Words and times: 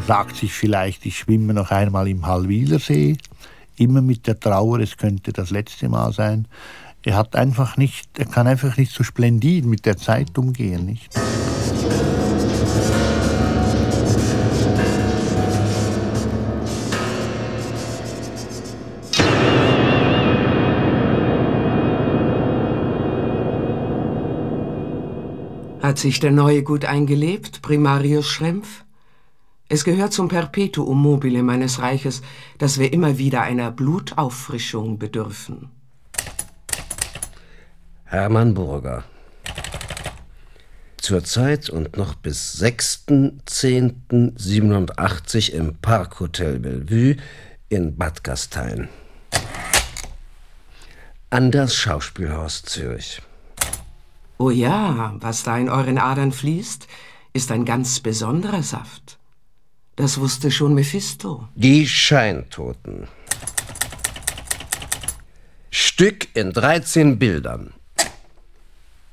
Er 0.00 0.06
sagt 0.06 0.36
sich 0.36 0.54
vielleicht, 0.54 1.04
ich 1.04 1.18
schwimme 1.18 1.52
noch 1.52 1.70
einmal 1.70 2.08
im 2.08 2.26
Hallwilersee, 2.26 3.18
immer 3.76 4.00
mit 4.00 4.26
der 4.26 4.40
Trauer, 4.40 4.78
es 4.78 4.96
könnte 4.96 5.30
das 5.30 5.50
letzte 5.50 5.90
Mal 5.90 6.14
sein. 6.14 6.48
Er 7.04 7.18
hat 7.18 7.36
einfach 7.36 7.76
nicht, 7.76 8.08
er 8.18 8.24
kann 8.24 8.46
einfach 8.46 8.78
nicht 8.78 8.92
so 8.92 9.04
splendid 9.04 9.66
mit 9.66 9.84
der 9.84 9.98
Zeit 9.98 10.38
umgehen, 10.38 10.86
nicht? 10.86 11.14
Hat 25.82 25.98
sich 25.98 26.20
der 26.20 26.32
Neue 26.32 26.62
gut 26.62 26.86
eingelebt, 26.86 27.60
Primarius 27.60 28.26
Schrempf? 28.26 28.84
Es 29.72 29.84
gehört 29.84 30.12
zum 30.12 30.26
Perpetuum 30.26 31.00
mobile 31.00 31.44
meines 31.44 31.78
Reiches, 31.78 32.22
dass 32.58 32.80
wir 32.80 32.92
immer 32.92 33.18
wieder 33.18 33.42
einer 33.42 33.70
Blutauffrischung 33.70 34.98
bedürfen. 34.98 35.70
Hermann 38.04 38.54
Burger. 38.54 39.04
Zurzeit 40.96 41.70
und 41.70 41.96
noch 41.96 42.16
bis 42.16 42.60
6.10.87 42.60 45.52
im 45.52 45.76
Parkhotel 45.76 46.58
Bellevue 46.58 47.18
in 47.68 47.96
Bad 47.96 48.24
Gastein. 48.24 48.88
An 51.30 51.52
das 51.52 51.76
Schauspielhaus 51.76 52.62
Zürich. 52.62 53.22
Oh 54.36 54.50
ja, 54.50 55.14
was 55.20 55.44
da 55.44 55.56
in 55.56 55.68
euren 55.68 55.98
Adern 55.98 56.32
fließt, 56.32 56.88
ist 57.32 57.52
ein 57.52 57.64
ganz 57.64 58.00
besonderer 58.00 58.64
Saft. 58.64 59.19
Das 60.00 60.18
wusste 60.18 60.50
schon 60.50 60.72
Mephisto. 60.72 61.46
Die 61.54 61.86
Scheintoten. 61.86 63.06
Stück 65.70 66.34
in 66.34 66.54
13 66.54 67.18
Bildern. 67.18 67.74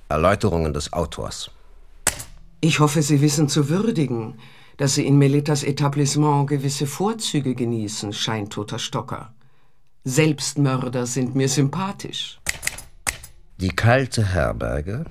Erläuterungen 0.08 0.72
des 0.72 0.94
Autors. 0.94 1.52
Ich 2.62 2.80
hoffe, 2.80 3.02
Sie 3.02 3.20
wissen 3.20 3.50
zu 3.50 3.68
würdigen, 3.68 4.40
dass 4.78 4.96
Sie 4.96 5.06
in 5.06 5.18
Melitas 5.18 5.64
Etablissement 5.64 6.48
gewisse 6.48 6.88
Vorzüge 6.88 7.54
genießen, 7.54 8.14
scheintoter 8.14 8.80
Stocker. 8.80 9.34
Selbstmörder 10.06 11.06
sind 11.06 11.36
mir 11.36 11.50
sympathisch. 11.50 12.40
Die 13.58 13.76
kalte 13.76 14.24
Herberge, 14.24 15.04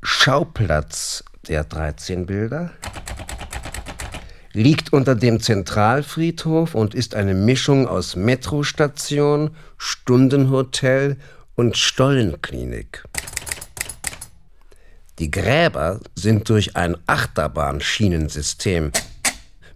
Schauplatz 0.00 1.22
der 1.48 1.64
13 1.64 2.24
Bilder, 2.24 2.70
liegt 4.58 4.92
unter 4.92 5.14
dem 5.14 5.40
Zentralfriedhof 5.40 6.74
und 6.74 6.92
ist 6.92 7.14
eine 7.14 7.34
Mischung 7.34 7.86
aus 7.86 8.16
Metrostation, 8.16 9.52
Stundenhotel 9.76 11.16
und 11.54 11.76
Stollenklinik. 11.76 13.04
Die 15.20 15.30
Gräber 15.30 16.00
sind 16.16 16.48
durch 16.48 16.76
ein 16.76 16.96
Achterbahnschienensystem 17.06 18.90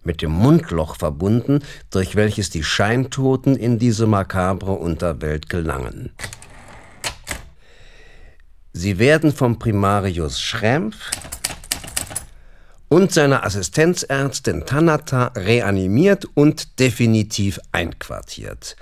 mit 0.03 0.21
dem 0.21 0.31
Mundloch 0.31 0.97
verbunden, 0.97 1.61
durch 1.89 2.17
welches 2.17 2.49
die 2.49 2.63
Scheintoten 2.63 3.55
in 3.55 3.79
diese 3.79 4.05
makabre 4.05 4.73
Unterwelt 4.73 5.47
gelangen. 5.49 6.11
Sie 8.73 8.99
werden 8.99 9.31
vom 9.31 9.59
Primarius 9.59 10.41
Schrempf 10.41 11.11
und 12.93 13.11
seiner 13.11 13.43
Assistenzärztin 13.43 14.67
Tanata 14.67 15.31
reanimiert 15.35 16.25
und 16.35 16.79
definitiv 16.79 17.59
einquartiert. 17.71 18.75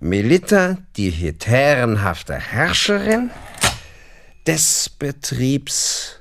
Melita, 0.00 0.78
die 0.96 1.10
hetärenhafte 1.10 2.32
Herrscherin 2.32 3.28
des 4.46 4.88
Betriebs, 4.88 6.16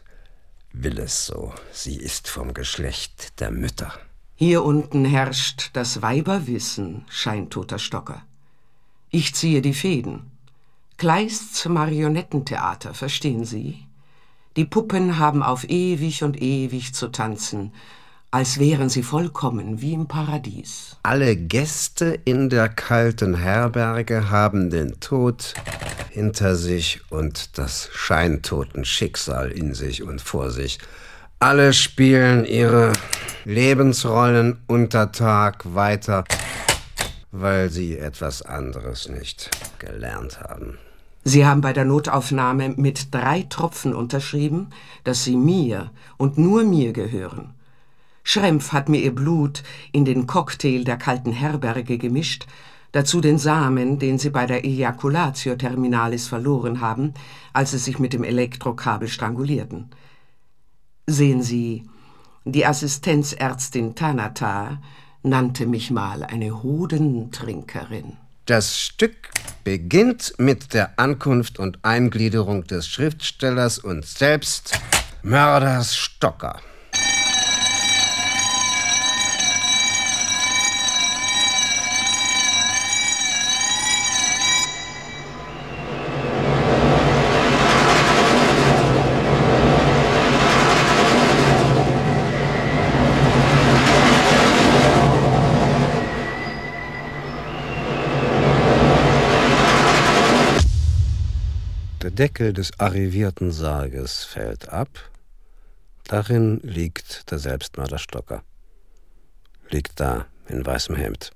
will 0.73 0.99
es 0.99 1.25
so. 1.25 1.53
Sie 1.71 1.95
ist 1.95 2.27
vom 2.27 2.53
Geschlecht 2.53 3.39
der 3.39 3.51
Mütter. 3.51 3.93
Hier 4.35 4.65
unten 4.65 5.05
herrscht 5.05 5.69
das 5.71 6.01
Weiberwissen, 6.01 7.05
scheintoter 7.09 7.79
Stocker. 7.79 8.23
Ich 9.09 9.33
ziehe 9.35 9.61
die 9.61 9.73
Fäden. 9.73 10.31
Kleists 10.97 11.65
Marionettentheater, 11.65 12.93
verstehen 12.93 13.45
Sie? 13.45 13.86
Die 14.57 14.65
Puppen 14.65 15.19
haben 15.19 15.43
auf 15.43 15.69
ewig 15.69 16.23
und 16.23 16.41
ewig 16.41 16.95
zu 16.95 17.09
tanzen, 17.09 17.71
als 18.31 18.57
wären 18.57 18.89
sie 18.89 19.03
vollkommen 19.03 19.81
wie 19.81 19.93
im 19.93 20.07
Paradies. 20.07 20.97
Alle 21.03 21.35
Gäste 21.35 22.19
in 22.25 22.49
der 22.49 22.67
kalten 22.67 23.35
Herberge 23.35 24.31
haben 24.31 24.71
den 24.71 24.99
Tod 24.99 25.53
hinter 26.09 26.55
sich 26.55 27.01
und 27.11 27.59
das 27.59 27.89
scheintoten 27.93 28.83
Schicksal 28.83 29.51
in 29.51 29.75
sich 29.75 30.01
und 30.01 30.21
vor 30.21 30.49
sich. 30.49 30.79
Alle 31.37 31.71
spielen 31.71 32.43
ihre 32.43 32.93
Lebensrollen 33.45 34.57
unter 34.65 35.11
Tag 35.11 35.75
weiter, 35.75 36.23
weil 37.31 37.69
sie 37.69 37.95
etwas 37.95 38.41
anderes 38.41 39.07
nicht 39.07 39.51
gelernt 39.77 40.41
haben. 40.41 40.79
Sie 41.29 41.45
haben 41.45 41.59
bei 41.59 41.73
der 41.73 41.83
Notaufnahme 41.83 42.69
mit 42.77 43.13
drei 43.13 43.41
Tropfen 43.41 43.93
unterschrieben, 43.93 44.69
dass 45.03 45.25
Sie 45.25 45.35
mir 45.35 45.91
und 46.15 46.37
nur 46.37 46.63
mir 46.63 46.93
gehören. 46.93 47.53
Schrempf 48.23 48.71
hat 48.71 48.87
mir 48.87 49.01
ihr 49.01 49.13
Blut 49.13 49.61
in 49.91 50.05
den 50.05 50.25
Cocktail 50.25 50.85
der 50.85 50.95
kalten 50.95 51.33
Herberge 51.33 51.97
gemischt, 51.97 52.47
dazu 52.93 53.19
den 53.19 53.39
Samen, 53.39 53.99
den 53.99 54.17
Sie 54.17 54.29
bei 54.29 54.45
der 54.45 54.63
Ejaculatio 54.63 55.57
Terminalis 55.57 56.29
verloren 56.29 56.79
haben, 56.79 57.13
als 57.51 57.71
Sie 57.71 57.77
sich 57.77 57.99
mit 57.99 58.13
dem 58.13 58.23
Elektrokabel 58.23 59.09
strangulierten. 59.09 59.89
Sehen 61.07 61.41
Sie, 61.43 61.83
die 62.45 62.65
Assistenzärztin 62.65 63.95
Tanata 63.95 64.81
nannte 65.23 65.65
mich 65.65 65.91
mal 65.91 66.23
eine 66.23 66.63
Hodentrinkerin. 66.63 68.15
Das 68.47 68.79
Stück 68.79 69.29
beginnt 69.65 70.35
mit 70.37 70.73
der 70.73 70.97
Ankunft 70.97 71.59
und 71.59 71.79
Eingliederung 71.81 72.63
des 72.63 72.87
Schriftstellers 72.87 73.77
und 73.77 74.05
selbst 74.05 74.71
Mörders 75.21 75.97
Stocker. 75.97 76.61
Deckel 102.17 102.51
des 102.51 102.79
arrivierten 102.79 103.51
Sarges 103.51 104.23
fällt 104.23 104.69
ab. 104.69 104.89
Darin 106.05 106.59
liegt 106.63 107.29
der 107.29 107.37
Selbstmörder 107.37 107.99
Stocker. 107.99 108.41
Liegt 109.69 109.99
da 109.99 110.25
in 110.47 110.65
weißem 110.65 110.95
Hemd. 110.95 111.29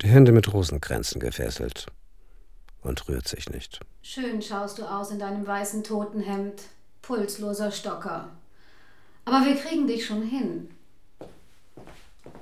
Die 0.00 0.08
Hände 0.08 0.32
mit 0.32 0.50
Rosenkränzen 0.50 1.20
gefesselt. 1.20 1.86
Und 2.80 3.08
rührt 3.08 3.28
sich 3.28 3.50
nicht. 3.50 3.80
Schön 4.00 4.40
schaust 4.40 4.78
du 4.78 4.84
aus 4.84 5.10
in 5.10 5.18
deinem 5.18 5.46
weißen 5.46 5.84
Totenhemd, 5.84 6.62
pulsloser 7.02 7.70
Stocker. 7.70 8.30
Aber 9.26 9.44
wir 9.44 9.56
kriegen 9.56 9.86
dich 9.86 10.06
schon 10.06 10.22
hin. 10.22 10.70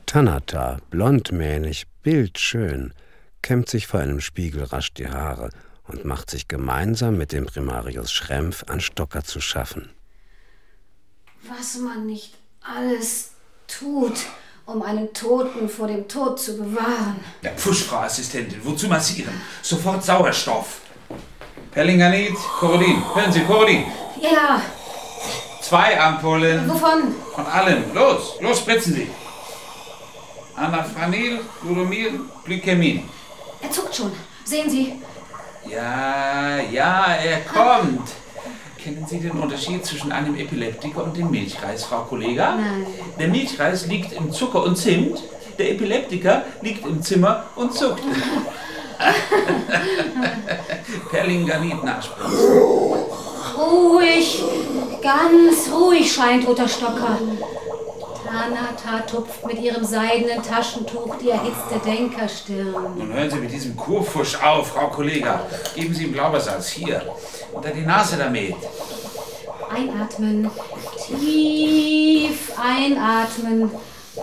Tanata, 0.04 0.78
blondmähnig, 0.90 1.88
bildschön, 2.04 2.94
kämmt 3.42 3.68
sich 3.68 3.88
vor 3.88 3.98
einem 3.98 4.20
Spiegel 4.20 4.62
rasch 4.62 4.94
die 4.94 5.08
Haare 5.08 5.50
und 5.88 6.04
macht 6.04 6.30
sich 6.30 6.48
gemeinsam 6.48 7.16
mit 7.16 7.32
dem 7.32 7.46
Primarius 7.46 8.12
Schrempf 8.12 8.64
an 8.68 8.80
Stocker 8.80 9.24
zu 9.24 9.40
schaffen. 9.40 9.90
Was 11.48 11.76
man 11.76 12.06
nicht 12.06 12.34
alles 12.60 13.32
tut, 13.68 14.14
um 14.66 14.82
einen 14.82 15.12
Toten 15.12 15.68
vor 15.68 15.86
dem 15.86 16.08
Tod 16.08 16.40
zu 16.40 16.56
bewahren. 16.56 17.20
Ja, 17.42 17.52
Pfusch, 17.52 17.84
Frau 17.84 17.98
Assistentin, 17.98 18.60
wozu 18.64 18.88
massieren? 18.88 19.40
Sofort 19.62 20.04
Sauerstoff. 20.04 20.80
Perlinganit, 21.70 22.34
Korodin. 22.58 23.02
Hören 23.14 23.32
Sie, 23.32 23.44
Korodin. 23.44 23.84
Ja. 24.20 24.60
Zwei 25.62 26.00
Ampullen. 26.00 26.68
Wovon? 26.68 27.14
Von 27.34 27.46
allem. 27.46 27.94
Los, 27.94 28.40
los, 28.40 28.58
spritzen 28.58 28.94
Sie. 28.94 29.10
Anafranil, 30.56 31.40
Gluromil, 31.60 32.20
Glykämin. 32.44 33.08
Er 33.60 33.70
zuckt 33.70 33.94
schon. 33.94 34.12
Sehen 34.44 34.70
Sie, 34.70 35.02
ja, 35.70 36.58
ja, 36.72 37.06
er 37.14 37.40
kommt. 37.40 38.08
Kennen 38.82 39.04
Sie 39.08 39.18
den 39.18 39.32
Unterschied 39.32 39.84
zwischen 39.84 40.12
einem 40.12 40.36
Epileptiker 40.36 41.04
und 41.04 41.16
dem 41.16 41.30
Milchreis, 41.30 41.84
Frau 41.84 42.02
Kollega? 42.02 42.56
Nein. 42.56 42.86
Der 43.18 43.28
Milchreis 43.28 43.86
liegt 43.86 44.12
im 44.12 44.32
Zucker 44.32 44.62
und 44.62 44.76
Zimt, 44.76 45.22
der 45.58 45.72
Epileptiker 45.72 46.44
liegt 46.62 46.86
im 46.86 47.02
Zimmer 47.02 47.44
und 47.56 47.74
zuckt. 47.74 48.02
Perlinganit 51.10 51.82
nachspritzen. 51.82 52.38
Ruhig, 53.56 54.42
ganz 55.02 55.70
ruhig, 55.72 56.12
scheintoter 56.12 56.68
Stocker. 56.68 57.18
Tanata 58.26 59.00
tupft 59.06 59.46
mit 59.46 59.60
ihrem 59.60 59.84
seidenen 59.84 60.42
Taschentuch 60.42 61.16
die 61.16 61.30
erhitzte 61.30 61.78
Denkerstirn. 61.84 62.98
Nun 62.98 63.12
hören 63.12 63.30
Sie 63.30 63.38
mit 63.38 63.52
diesem 63.52 63.76
Kurfusch 63.76 64.34
auf, 64.42 64.68
Frau 64.68 64.88
Kollega. 64.88 65.46
Geben 65.74 65.94
Sie 65.94 66.04
ihm 66.04 66.12
Blaubeersalz. 66.12 66.68
Hier, 66.68 67.02
unter 67.52 67.70
die 67.70 67.82
Nase 67.82 68.16
damit. 68.16 68.56
Einatmen, 69.70 70.50
tief 71.06 72.52
einatmen. 72.58 73.70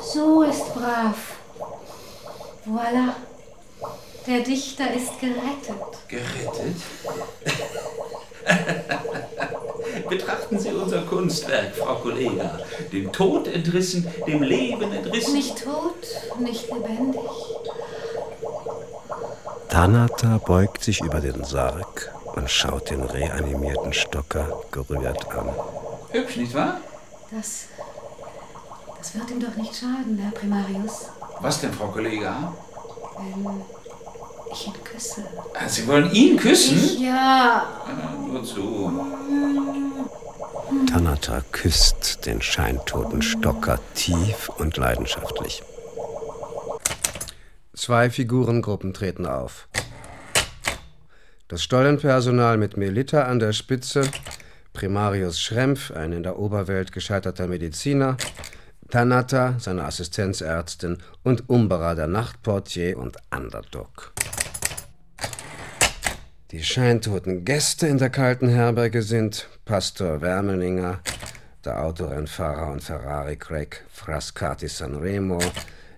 So 0.01 0.43
ist 0.43 0.73
brav. 0.73 1.15
Voila, 2.65 3.15
der 4.27 4.39
Dichter 4.39 4.93
ist 4.93 5.19
gerettet. 5.19 5.75
Gerettet? 6.07 6.77
Betrachten 10.17 10.59
Sie 10.59 10.69
unser 10.69 11.01
Kunstwerk, 11.01 11.75
Frau 11.75 11.95
Kollega. 11.95 12.59
Dem 12.91 13.11
Tod 13.11 13.47
entrissen, 13.47 14.07
dem 14.27 14.43
Leben 14.43 14.91
entrissen. 14.93 15.33
Nicht 15.33 15.63
tot, 15.63 15.95
nicht 16.39 16.67
lebendig. 16.71 17.19
Tanata 19.69 20.37
beugt 20.37 20.83
sich 20.83 21.01
über 21.01 21.19
den 21.19 21.43
Sarg 21.43 22.13
und 22.35 22.47
schaut 22.47 22.91
den 22.91 23.01
reanimierten 23.01 23.91
Stocker 23.91 24.61
gerührt 24.71 25.27
an. 25.35 25.49
Hübsch, 26.11 26.37
nicht 26.37 26.53
wahr? 26.53 26.77
Das. 27.31 27.63
Das 28.99 29.15
wird 29.15 29.31
ihm 29.31 29.39
doch 29.39 29.55
nicht 29.55 29.75
schaden, 29.75 30.19
Herr 30.21 30.31
Primarius, 30.39 31.07
Was 31.41 31.59
denn, 31.59 31.73
Frau 31.73 31.87
Kollega? 31.87 32.53
wenn 33.17 33.61
ich 34.51 34.67
ihn 34.67 34.73
küsse. 34.83 35.23
Sie 35.67 35.87
wollen 35.87 36.11
ihn 36.11 36.37
küssen? 36.37 37.01
Ja, 37.01 37.65
Ah, 37.87 38.13
Nur 38.27 38.43
zu. 38.43 38.91
Tanata 40.87 41.41
küsst 41.51 42.25
den 42.25 42.41
scheintoten 42.41 43.21
Stocker 43.21 43.79
tief 43.95 44.49
und 44.49 44.77
leidenschaftlich. 44.77 45.63
Zwei 47.73 48.09
Figurengruppen 48.09 48.93
treten 48.93 49.25
auf. 49.25 49.67
Das 51.47 51.63
Stollenpersonal 51.63 52.57
mit 52.57 52.77
Melita 52.77 53.23
an 53.23 53.39
der 53.39 53.53
Spitze, 53.53 54.09
Primarius 54.73 55.39
Schrempf, 55.39 55.91
ein 55.91 56.13
in 56.13 56.23
der 56.23 56.39
Oberwelt 56.39 56.91
gescheiterter 56.91 57.47
Mediziner, 57.47 58.17
Tanata, 58.89 59.55
seine 59.59 59.85
Assistenzärztin 59.85 60.97
und 61.23 61.49
Umbera, 61.49 61.95
der 61.95 62.07
Nachtportier 62.07 62.97
und 62.97 63.17
Underdog. 63.35 64.13
Die 66.53 66.63
scheintoten 66.63 67.45
Gäste 67.45 67.87
in 67.87 67.97
der 67.97 68.11
kalten 68.11 68.47
Herberge 68.47 69.01
sind 69.01 69.49
Pastor 69.65 70.21
Wermelinger, 70.21 70.99
der 71.65 71.83
Autorennfahrer 71.83 72.71
und 72.71 72.83
Ferrari-Crack 72.83 73.83
Frascati 73.91 74.67
Sanremo, 74.67 75.39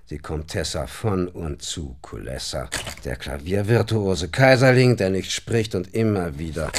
die 0.10 0.18
Comtessa 0.18 0.88
von 0.88 1.28
und 1.28 1.62
zu 1.62 1.98
Kulessa, 2.02 2.70
der 3.04 3.18
Klaviervirtuose 3.18 4.30
Kaiserling, 4.30 4.96
der 4.96 5.10
nicht 5.10 5.34
spricht 5.34 5.76
und 5.76 5.94
immer 5.94 6.40
wieder 6.40 6.72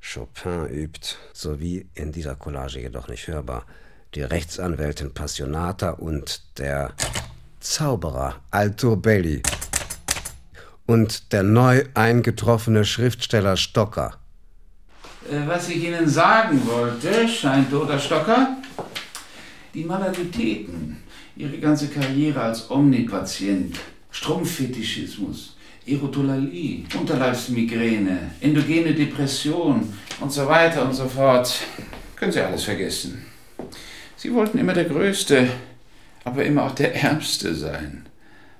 Chopin 0.00 0.68
übt, 0.68 1.16
sowie 1.32 1.88
in 1.94 2.12
dieser 2.12 2.36
Collage 2.36 2.78
jedoch 2.78 3.08
nicht 3.08 3.26
hörbar, 3.26 3.66
die 4.14 4.22
Rechtsanwältin 4.22 5.12
Passionata 5.12 5.90
und 5.90 6.58
der 6.60 6.92
Zauberer 7.58 8.36
Alto 8.52 8.94
Belli 8.94 9.42
und 10.90 11.32
der 11.32 11.44
neu 11.44 11.84
eingetroffene 11.94 12.84
Schriftsteller 12.84 13.56
Stocker. 13.56 14.18
Äh, 15.30 15.46
Was 15.46 15.68
ich 15.68 15.84
Ihnen 15.84 16.08
sagen 16.08 16.60
wollte, 16.66 17.28
scheint 17.28 17.72
oder 17.72 17.96
Stocker, 17.96 18.56
die 19.72 19.84
Maladitäten, 19.84 20.96
Ihre 21.36 21.58
ganze 21.58 21.86
Karriere 21.86 22.40
als 22.40 22.68
Omnipatient, 22.72 23.78
Strumpffetischismus, 24.10 25.56
Erotolalie, 25.86 26.86
Unterleibsmigräne, 26.98 28.32
endogene 28.40 28.92
Depression 28.92 29.92
und 30.18 30.32
so 30.32 30.48
weiter 30.48 30.84
und 30.84 30.94
so 30.94 31.08
fort, 31.08 31.54
können 32.16 32.32
Sie 32.32 32.40
alles 32.40 32.64
vergessen. 32.64 33.26
Sie 34.16 34.34
wollten 34.34 34.58
immer 34.58 34.72
der 34.72 34.86
Größte, 34.86 35.50
aber 36.24 36.44
immer 36.44 36.64
auch 36.64 36.74
der 36.74 36.96
Ärmste 36.96 37.54
sein. 37.54 38.06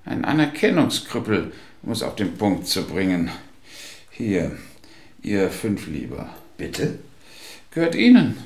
Ein 0.05 0.25
Anerkennungskrüppel, 0.25 1.53
um 1.83 1.93
es 1.93 2.03
auf 2.03 2.17
den 2.17 2.35
Punkt 2.37 2.67
zu 2.67 2.85
bringen. 2.85 3.31
Hier, 4.11 4.53
Ihr 5.23 5.51
Fünflieber. 5.51 6.29
Bitte? 6.57 6.99
Gehört 7.71 7.95
Ihnen. 7.95 8.37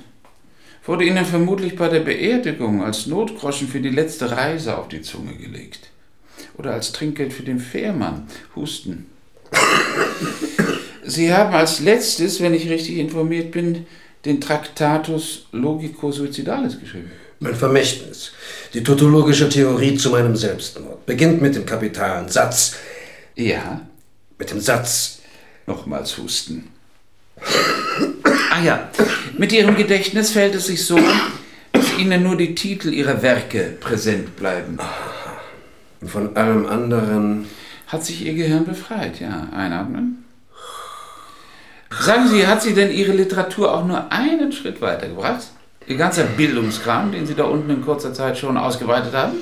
Wurde 0.84 1.04
Ihnen 1.04 1.24
vermutlich 1.24 1.76
bei 1.76 1.88
der 1.88 2.00
Beerdigung 2.00 2.82
als 2.82 3.06
Notgroschen 3.06 3.68
für 3.68 3.80
die 3.80 3.90
letzte 3.90 4.30
Reise 4.30 4.76
auf 4.76 4.88
die 4.88 5.02
Zunge 5.02 5.34
gelegt. 5.34 5.90
Oder 6.58 6.72
als 6.72 6.92
Trinkgeld 6.92 7.32
für 7.32 7.42
den 7.42 7.58
Fährmann. 7.58 8.28
Husten. 8.54 9.06
Sie 11.04 11.32
haben 11.32 11.54
als 11.54 11.80
letztes, 11.80 12.40
wenn 12.40 12.54
ich 12.54 12.68
richtig 12.68 12.98
informiert 12.98 13.50
bin, 13.50 13.86
den 14.24 14.40
Traktatus 14.40 15.46
Logico 15.52 16.12
Suicidalis 16.12 16.80
geschrieben. 16.80 17.10
Mein 17.40 17.54
Vermächtnis, 17.54 18.32
die 18.72 18.82
tautologische 18.82 19.48
Theorie 19.48 19.96
zu 19.96 20.10
meinem 20.10 20.36
Selbstmord, 20.36 21.04
beginnt 21.04 21.42
mit 21.42 21.54
dem 21.56 21.66
kapitalen 21.66 22.28
Satz, 22.28 22.76
Ja, 23.36 23.80
mit 24.38 24.50
dem 24.50 24.60
Satz, 24.60 25.20
nochmals 25.66 26.16
Husten. 26.18 26.68
Ah 28.50 28.62
ja, 28.62 28.90
mit 29.36 29.52
Ihrem 29.52 29.76
Gedächtnis 29.76 30.30
fällt 30.30 30.54
es 30.54 30.66
sich 30.66 30.86
so, 30.86 30.98
dass 31.72 31.98
Ihnen 31.98 32.22
nur 32.22 32.36
die 32.36 32.54
Titel 32.54 32.92
Ihrer 32.92 33.22
Werke 33.22 33.76
präsent 33.80 34.36
bleiben. 34.36 34.78
von 36.06 36.36
allem 36.36 36.66
anderen, 36.66 37.46
Hat 37.88 38.04
sich 38.04 38.24
Ihr 38.24 38.34
Gehirn 38.34 38.64
befreit, 38.64 39.20
ja. 39.20 39.48
Einatmen. 39.52 40.24
Sagen 42.00 42.28
Sie, 42.28 42.46
hat 42.46 42.62
Sie 42.62 42.74
denn 42.74 42.90
Ihre 42.92 43.12
Literatur 43.12 43.72
auch 43.72 43.84
nur 43.84 44.12
einen 44.12 44.52
Schritt 44.52 44.80
weitergebracht? 44.80 45.46
Ihr 45.86 45.96
ganzer 45.96 46.24
Bildungskram, 46.24 47.12
den 47.12 47.26
Sie 47.26 47.34
da 47.34 47.44
unten 47.44 47.70
in 47.70 47.82
kurzer 47.82 48.14
Zeit 48.14 48.38
schon 48.38 48.56
ausgeweitet 48.56 49.12
haben? 49.12 49.34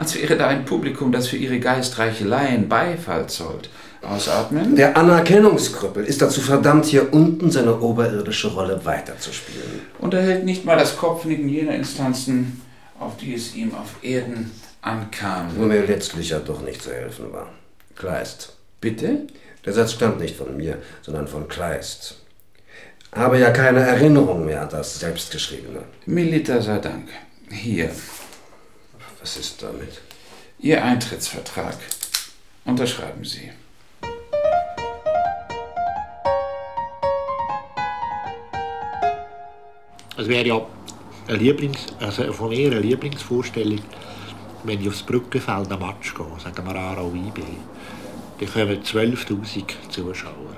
Als 0.00 0.14
wäre 0.14 0.38
da 0.38 0.48
ein 0.48 0.64
Publikum, 0.64 1.12
das 1.12 1.28
für 1.28 1.36
Ihre 1.36 1.60
Geistreicheleien 1.60 2.70
Beifall 2.70 3.26
zollt. 3.28 3.68
Ausatmen. 4.02 4.76
der 4.76 4.96
Anerkennungskrüppel 4.96 6.06
ist 6.06 6.22
dazu 6.22 6.40
verdammt, 6.40 6.86
hier 6.86 7.12
unten 7.12 7.50
seine 7.50 7.80
oberirdische 7.80 8.48
Rolle 8.48 8.80
weiterzuspielen. 8.82 9.82
Und 9.98 10.14
er 10.14 10.22
hält 10.22 10.46
nicht 10.46 10.64
mal 10.64 10.78
das 10.78 10.96
Kopfnicken 10.96 11.50
jener 11.50 11.74
Instanzen, 11.74 12.62
auf 12.98 13.18
die 13.18 13.34
es 13.34 13.54
ihm 13.54 13.74
auf 13.74 14.02
Erden 14.02 14.50
ankam. 14.80 15.48
Wo 15.54 15.64
mir 15.64 15.84
letztlich 15.84 16.30
ja 16.30 16.38
doch 16.38 16.62
nicht 16.62 16.82
zu 16.82 16.92
helfen 16.94 17.30
war. 17.34 17.50
Kleist. 17.94 18.54
Bitte? 18.80 19.26
Der 19.66 19.74
Satz 19.74 19.92
stammt 19.92 20.18
nicht 20.18 20.34
von 20.34 20.56
mir, 20.56 20.78
sondern 21.02 21.28
von 21.28 21.46
Kleist. 21.46 22.22
Habe 23.12 23.38
ja 23.38 23.50
keine 23.50 23.80
Erinnerung 23.80 24.46
mehr 24.46 24.62
an 24.62 24.70
das 24.70 24.98
Selbstgeschriebene. 24.98 25.80
Milita 26.06 26.62
sei 26.62 26.78
Dank. 26.78 27.08
Hier, 27.50 27.90
Was 29.20 29.36
ist 29.36 29.62
damit? 29.62 30.00
Ihr 30.60 30.82
Eintrittsvertrag. 30.82 31.76
Unterschreiben 32.64 33.22
Sie. 33.22 33.50
Es 40.16 40.26
wäre 40.26 40.46
ja 40.46 40.66
eine 41.28 41.36
Lieblings, 41.36 41.86
also 42.00 42.32
von 42.32 42.48
mir 42.48 42.70
eine 42.70 42.80
Lieblingsvorstellung, 42.80 43.80
wenn 44.64 44.80
ich 44.80 44.88
aufs 44.88 45.02
Brückenfeld 45.02 45.70
am 45.70 45.80
Match 45.80 46.14
gehe, 46.14 46.26
sagen 46.42 46.66
wir 46.66 46.74
Aarau 46.74 47.12
IB, 47.14 47.42
dann 48.38 48.52
kommen 48.52 48.82
12'000 48.82 49.64
Zuschauer. 49.90 50.56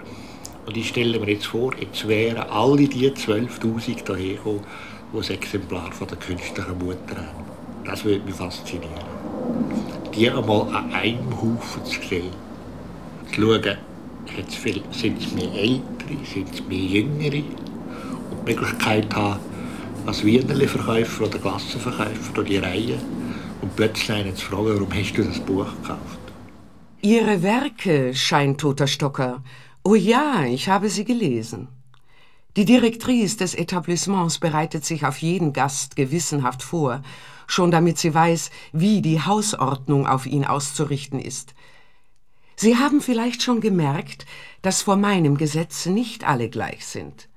Und 0.67 0.77
ich 0.77 0.89
stelle 0.89 1.19
mir 1.19 1.33
jetzt 1.33 1.47
vor, 1.47 1.77
jetzt 1.79 2.07
wären 2.07 2.39
alle 2.39 2.89
die 2.89 3.11
12'000 3.11 4.17
hierher 4.17 4.37
gekommen, 4.37 4.65
die 5.13 5.17
das 5.17 5.31
Exemplar 5.31 5.93
von 5.93 6.07
der 6.09 6.19
künstlichen 6.19 6.79
Mutter 6.79 7.17
haben. 7.17 7.52
Das 7.85 8.05
würde 8.05 8.25
mich 8.25 8.35
faszinieren. 8.35 8.93
Die 10.15 10.31
einmal 10.31 10.75
an 10.75 10.93
einem 10.93 11.31
Haufen 11.37 11.85
zu 11.85 12.01
sehen. 12.03 12.31
Zu 13.33 13.41
schauen, 13.41 13.77
sind 14.91 15.23
es 15.23 15.33
mehr 15.33 15.53
Ältere, 15.53 16.25
sind 16.33 16.53
es 16.53 16.63
mehr 16.67 16.79
Jüngere, 16.79 17.43
und 18.31 18.47
die 18.47 18.53
Möglichkeit 18.53 19.15
haben, 19.15 19.41
als 20.07 20.25
Wienerli-Verkäufer 20.25 21.25
oder 21.25 21.39
Gassenverkäufer 21.39 22.33
durch 22.35 22.49
die 22.49 22.57
Reihe 22.59 22.99
und 23.61 23.75
plötzlich 23.77 24.13
einen 24.13 24.35
zu 24.37 24.47
fragen, 24.47 24.67
warum 24.67 24.93
hast 24.93 25.17
du 25.17 25.25
das 25.25 25.39
Buch 25.41 25.67
gekauft? 25.83 26.19
Ihre 27.01 27.43
Werke, 27.43 28.15
scheintoter 28.15 28.87
Stocker. 28.87 29.43
Oh 29.85 29.95
ja, 29.95 30.45
ich 30.45 30.69
habe 30.69 30.89
sie 30.89 31.05
gelesen. 31.05 31.69
Die 32.57 32.65
Direktrice 32.65 33.39
des 33.39 33.55
Etablissements 33.55 34.39
bereitet 34.39 34.85
sich 34.85 35.05
auf 35.07 35.19
jeden 35.19 35.53
Gast 35.53 35.97
gewissenhaft 35.97 36.63
vor, 36.63 37.03
schon 37.53 37.71
damit 37.71 37.99
sie 37.99 38.15
weiß, 38.15 38.51
wie 38.73 39.03
die 39.03 39.21
Hausordnung 39.21 40.07
auf 40.07 40.27
ihn 40.27 40.45
auszurichten 40.45 41.21
ist. 41.21 41.55
Sie 42.57 42.77
haben 42.77 43.01
vielleicht 43.01 43.43
schon 43.43 43.61
gemerkt, 43.61 44.25
dass 44.63 44.83
vor 44.83 44.97
meinem 44.97 45.37
Gesetz 45.37 45.87
nicht 45.87 46.25
alle 46.25 46.49
gleich 46.49 46.87
sind. 46.87 47.29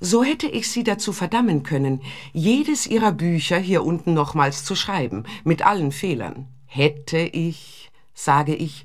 So 0.00 0.24
hätte 0.24 0.48
ich 0.48 0.68
Sie 0.68 0.82
dazu 0.82 1.12
verdammen 1.12 1.62
können, 1.62 2.02
jedes 2.32 2.86
Ihrer 2.86 3.12
Bücher 3.12 3.58
hier 3.58 3.84
unten 3.84 4.12
nochmals 4.12 4.64
zu 4.64 4.74
schreiben, 4.74 5.24
mit 5.44 5.64
allen 5.64 5.92
Fehlern. 5.92 6.48
Hätte 6.66 7.18
ich, 7.18 7.90
sage 8.12 8.54
ich, 8.54 8.84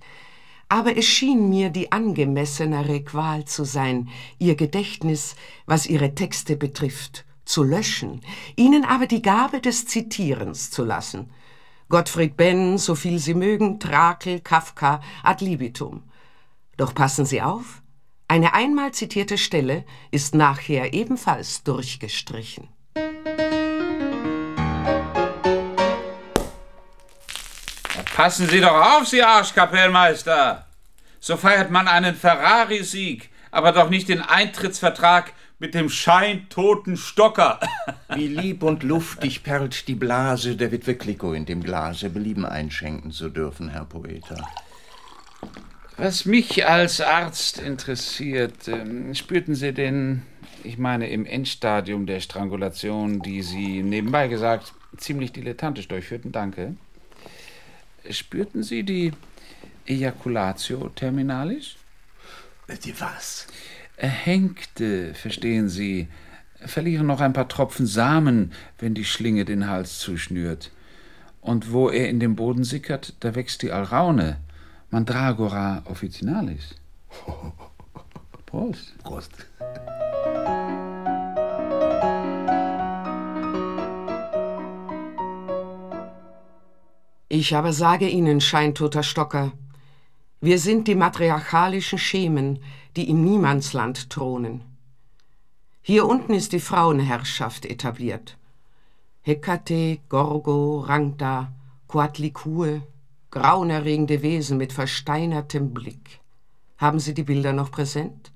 aber 0.70 0.96
es 0.96 1.06
schien 1.06 1.50
mir 1.50 1.72
die 1.72 1.92
angemessenere 1.92 3.02
Qual 3.04 3.46
zu 3.46 3.64
sein, 3.64 4.10
Ihr 4.38 4.56
Gedächtnis, 4.56 5.36
was 5.66 5.88
Ihre 5.88 6.14
Texte 6.14 6.56
betrifft, 6.56 7.26
zu 7.50 7.64
löschen, 7.64 8.22
Ihnen 8.56 8.86
aber 8.86 9.08
die 9.08 9.24
Gabe 9.24 9.60
des 9.60 9.88
Zitierens 9.88 10.70
zu 10.70 10.86
lassen. 10.86 11.32
Gottfried 11.90 12.38
Benn, 12.38 12.78
so 12.78 12.94
viel 12.94 13.18
Sie 13.18 13.34
mögen, 13.34 13.80
Trakel, 13.80 14.40
Kafka, 14.40 15.02
ad 15.24 15.44
libitum. 15.44 16.04
Doch 16.78 16.94
passen 16.94 17.26
Sie 17.26 17.42
auf, 17.42 17.82
eine 18.28 18.54
einmal 18.54 18.92
zitierte 18.92 19.40
Stelle 19.40 19.84
ist 20.12 20.36
nachher 20.36 20.94
ebenfalls 20.94 21.64
durchgestrichen. 21.64 22.68
Passen 28.16 28.48
Sie 28.48 28.62
doch 28.62 28.98
auf, 28.98 29.08
Sie 29.08 29.24
Arschkapellmeister! 29.24 30.68
So 31.20 31.36
feiert 31.36 31.72
man 31.72 31.88
einen 31.88 32.16
Ferrari-Sieg, 32.16 33.32
aber 33.50 33.72
doch 33.72 33.90
nicht 33.90 34.08
den 34.08 34.22
Eintrittsvertrag 34.22 35.34
mit 35.60 35.74
dem 35.74 35.90
scheintoten 35.90 36.98
Stocker. 36.98 37.60
Wie 38.16 38.28
lieb 38.28 38.64
und 38.64 38.84
luftig 38.84 39.44
perlt 39.44 39.88
die 39.88 39.96
Blase 39.96 40.56
der 40.56 40.72
Witwe 40.72 40.96
Klicko 40.96 41.34
in 41.34 41.46
dem 41.46 41.62
Glase, 41.62 42.10
Belieben 42.10 42.46
einschenken 42.46 43.12
zu 43.12 43.30
dürfen, 43.30 43.70
Herr 43.70 43.86
Poeter. 43.86 44.48
Was 45.98 46.26
mich 46.26 46.66
als 46.66 47.02
Arzt 47.02 47.60
interessiert, 47.60 48.70
ähm, 48.70 49.14
spürten 49.14 49.54
Sie 49.54 49.74
denn, 49.74 50.22
ich 50.64 50.78
meine 50.78 51.10
im 51.10 51.26
Endstadium 51.26 52.06
der 52.06 52.22
Strangulation, 52.22 53.22
die 53.22 53.42
Sie 53.42 53.84
nebenbei 53.84 54.30
gesagt 54.30 54.74
ziemlich 54.96 55.34
dilettantisch 55.34 55.90
durchführten, 55.90 56.32
danke, 56.32 56.76
spürten 58.10 58.64
Sie 58.64 58.84
die 58.84 59.12
Ejaculatio 59.86 60.90
terminalis? 60.90 61.76
Die 62.86 63.00
was? 63.02 63.48
Erhängte, 64.00 65.14
verstehen 65.14 65.68
Sie, 65.68 66.08
verlieren 66.66 67.06
noch 67.06 67.20
ein 67.20 67.34
paar 67.34 67.50
Tropfen 67.50 67.86
Samen, 67.86 68.54
wenn 68.78 68.94
die 68.94 69.04
Schlinge 69.04 69.44
den 69.44 69.68
Hals 69.68 70.00
zuschnürt. 70.00 70.72
Und 71.42 71.74
wo 71.74 71.90
er 71.90 72.08
in 72.08 72.22
den 72.22 72.38
Boden 72.38 72.64
sickert, 72.64 73.14
da 73.20 73.36
wächst 73.36 73.62
die 73.62 73.74
Alraune. 73.74 74.38
Mandragora 74.90 75.84
officinalis. 75.84 76.76
Prost. 78.46 78.98
Prost. 79.04 79.32
Ich 87.28 87.54
aber 87.54 87.74
sage 87.74 88.08
Ihnen, 88.08 88.40
scheintoter 88.40 89.04
Stocker, 89.04 89.52
wir 90.42 90.58
sind 90.58 90.88
die 90.88 90.96
matriarchalischen 90.96 92.00
Schemen, 92.00 92.60
die 92.96 93.10
im 93.10 93.24
Niemandsland 93.24 94.10
thronen. 94.10 94.62
Hier 95.82 96.06
unten 96.06 96.34
ist 96.34 96.54
die 96.54 96.60
Frauenherrschaft 96.60 97.66
etabliert. 97.66 98.38
Hekate, 99.22 100.00
Gorgo, 100.08 100.80
Rangda, 100.80 101.52
Coatlicue, 101.88 102.82
grauenerregende 103.32 104.22
Wesen 104.22 104.58
mit 104.58 104.72
versteinertem 104.72 105.74
Blick. 105.74 106.20
Haben 106.78 107.00
Sie 107.00 107.14
die 107.14 107.24
Bilder 107.24 107.52
noch 107.52 107.70
präsent? 107.70 108.32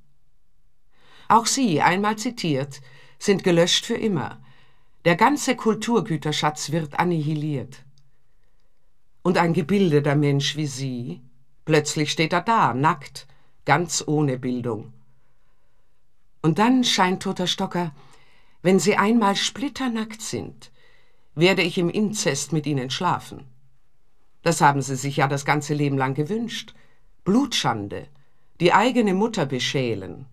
Auch 1.30 1.46
sie, 1.46 1.82
einmal 1.82 2.18
zitiert, 2.18 2.82
sind 3.18 3.44
gelöscht 3.44 3.86
für 3.86 3.96
immer. 3.96 4.42
Der 5.06 5.16
ganze 5.16 5.56
Kulturgüterschatz 5.56 6.72
wird 6.72 7.00
annihiliert. 7.00 7.84
Und 9.22 9.38
ein 9.38 9.54
gebildeter 9.54 10.16
Mensch 10.16 10.58
wie 10.58 10.68
Sie, 10.68 11.22
plötzlich 11.66 12.12
steht 12.12 12.34
er 12.34 12.42
da, 12.42 12.74
nackt, 12.74 13.28
ganz 13.66 14.04
ohne 14.06 14.38
Bildung. 14.38 14.94
Und 16.42 16.60
dann, 16.60 16.84
scheintoter 16.84 17.48
Stocker, 17.48 17.94
wenn 18.62 18.80
Sie 18.80 18.98
einmal 18.98 19.36
splitternackt 19.36 20.22
sind, 20.22 20.72
werde 21.36 21.62
ich 21.62 21.78
im 21.78 21.90
Inzest 21.90 22.54
mit 22.54 22.66
Ihnen 22.66 22.90
schlafen. 22.90 23.48
Das 24.44 24.60
haben 24.60 24.82
sie 24.82 24.98
sich 24.98 25.18
ja 25.18 25.28
das 25.28 25.46
ganze 25.46 25.74
Leben 25.74 25.98
lang 25.98 26.14
gewünscht. 26.14 26.76
Blutschande, 27.24 28.08
die 28.60 28.74
eigene 28.74 29.14
Mutter 29.14 29.46
beschälen. 29.46 30.26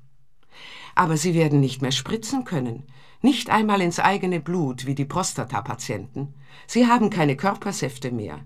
Aber 0.97 1.17
sie 1.17 1.33
werden 1.35 1.61
nicht 1.61 1.81
mehr 1.81 1.93
spritzen 1.93 2.45
können, 2.45 2.83
nicht 3.23 3.49
einmal 3.49 3.81
ins 3.81 4.01
eigene 4.01 4.41
Blut 4.41 4.87
wie 4.87 4.97
die 4.97 5.05
Prostatapatienten. 5.05 6.35
Sie 6.67 6.89
haben 6.89 7.11
keine 7.11 7.37
Körpersäfte 7.37 8.11
mehr. 8.11 8.41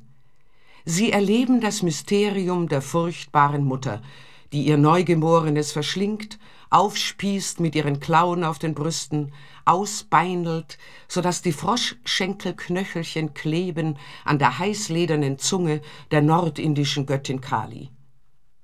Sie 0.87 1.13
erleben 1.13 1.61
das 1.63 1.83
Mysterium 1.83 2.69
der 2.69 2.83
furchtbaren 2.83 3.65
Mutter, 3.65 4.03
die 4.53 4.67
ihr 4.67 4.77
Neugeborenes 4.77 5.73
verschlingt, 5.73 6.39
aufspießt 6.69 7.61
mit 7.61 7.75
ihren 7.75 8.01
Klauen 8.01 8.45
auf 8.45 8.59
den 8.59 8.75
Brüsten, 8.75 9.33
ausbeinelt, 9.65 10.77
so 11.09 11.23
dass 11.23 11.41
die 11.41 11.53
Froschschenkelknöchelchen 11.53 13.33
kleben 13.33 13.97
an 14.25 14.39
der 14.39 14.59
heißledernen 14.59 15.39
Zunge 15.39 15.81
der 16.11 16.21
nordindischen 16.21 17.07
Göttin 17.07 17.41
Kali. 17.41 17.91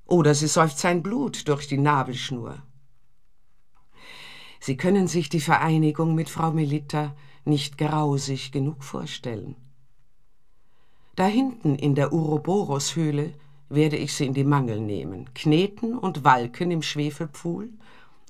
Oder 0.05 0.35
sie 0.35 0.49
säuft 0.49 0.79
sein 0.79 1.03
Blut 1.03 1.49
durch 1.49 1.69
die 1.69 1.79
Nabelschnur. 1.79 2.63
Sie 4.59 4.77
können 4.77 5.09
sich 5.09 5.31
die 5.31 5.41
Vereinigung 5.41 6.15
mit 6.15 6.29
Frau 6.29 6.51
Melitta 6.51 7.17
nicht 7.47 7.79
grausig 7.79 8.53
genug 8.53 8.85
vorstellen. 8.85 9.57
Da 11.21 11.27
hinten 11.27 11.75
in 11.75 11.95
der 11.95 12.15
Uroboros-Höhle 12.15 13.35
werde 13.69 13.99
ich 13.99 14.15
sie 14.15 14.25
in 14.25 14.33
die 14.33 14.43
Mangel 14.43 14.81
nehmen, 14.81 15.29
kneten 15.35 15.99
und 15.99 16.25
walken 16.25 16.71
im 16.71 16.81
Schwefelpfuhl. 16.81 17.69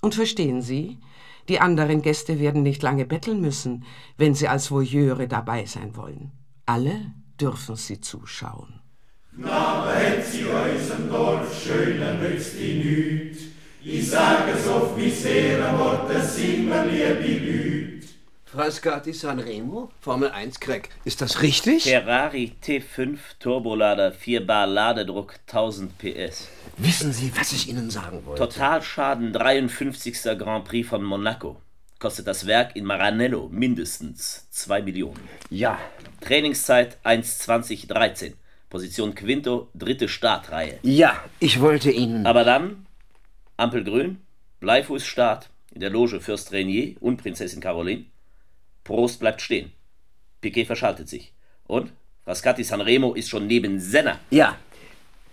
Und 0.00 0.16
verstehen 0.16 0.60
Sie, 0.60 0.98
die 1.48 1.60
anderen 1.60 2.02
Gäste 2.02 2.40
werden 2.40 2.64
nicht 2.64 2.82
lange 2.82 3.06
betteln 3.06 3.40
müssen, 3.40 3.84
wenn 4.16 4.34
sie 4.34 4.48
als 4.48 4.72
Voyeure 4.72 5.28
dabei 5.28 5.66
sein 5.66 5.94
wollen. 5.94 6.32
Alle 6.66 7.12
dürfen 7.40 7.76
sie 7.76 8.00
zuschauen. 8.00 8.80
Na, 9.36 9.86
hat 9.86 10.24
sie 10.24 10.46
unserem 10.46 11.08
Dorf 11.10 11.62
schöner 11.62 12.14
nützt 12.14 12.58
die 12.58 12.74
nüt. 12.74 13.36
Ich 13.84 14.10
sage 14.10 14.50
es 14.50 14.66
oft 14.66 14.96
wie 14.96 15.10
sehr, 15.10 15.78
Worte 15.78 16.20
sind 16.22 16.66
mir 16.66 16.84
liebe 16.86 17.38
Lüt. 17.38 17.79
Frascati 18.52 19.12
Sanremo, 19.12 19.92
Formel 20.00 20.28
1 20.28 20.58
Crack. 20.58 20.88
Ist 21.04 21.20
das 21.20 21.40
richtig? 21.40 21.84
Ferrari 21.84 22.56
T5 22.60 23.16
Turbolader, 23.38 24.10
4 24.10 24.44
Bar 24.44 24.66
Ladedruck, 24.66 25.38
1000 25.46 25.96
PS. 25.96 26.48
Wissen 26.76 27.12
Sie, 27.12 27.30
was 27.36 27.52
ich 27.52 27.68
Ihnen 27.68 27.90
sagen 27.90 28.26
wollte? 28.26 28.42
Totalschaden 28.42 29.32
53. 29.32 30.36
Grand 30.36 30.64
Prix 30.64 30.88
von 30.88 31.04
Monaco. 31.04 31.60
Kostet 32.00 32.26
das 32.26 32.44
Werk 32.44 32.74
in 32.74 32.86
Maranello 32.86 33.48
mindestens 33.52 34.48
2 34.50 34.82
Millionen. 34.82 35.28
Ja. 35.50 35.78
Trainingszeit 36.20 36.98
1.20.13. 37.04 38.32
Position 38.68 39.14
Quinto, 39.14 39.68
dritte 39.74 40.08
Startreihe. 40.08 40.80
Ja, 40.82 41.22
ich 41.38 41.60
wollte 41.60 41.92
Ihnen. 41.92 42.26
Aber 42.26 42.42
dann 42.42 42.86
Ampel 43.56 43.84
grün, 43.84 44.18
Bleifußstart 44.58 45.50
in 45.72 45.80
der 45.80 45.90
Loge 45.90 46.20
Fürst 46.20 46.50
Renier 46.50 46.96
und 46.98 47.18
Prinzessin 47.18 47.60
Caroline. 47.60 48.06
Prost 48.90 49.20
bleibt 49.20 49.40
stehen. 49.40 49.70
Piquet 50.40 50.64
verschaltet 50.64 51.08
sich. 51.08 51.32
Und? 51.68 51.92
Frascati 52.24 52.64
Sanremo 52.64 53.14
ist 53.14 53.28
schon 53.28 53.46
neben 53.46 53.78
Senna. 53.78 54.18
Ja, 54.30 54.58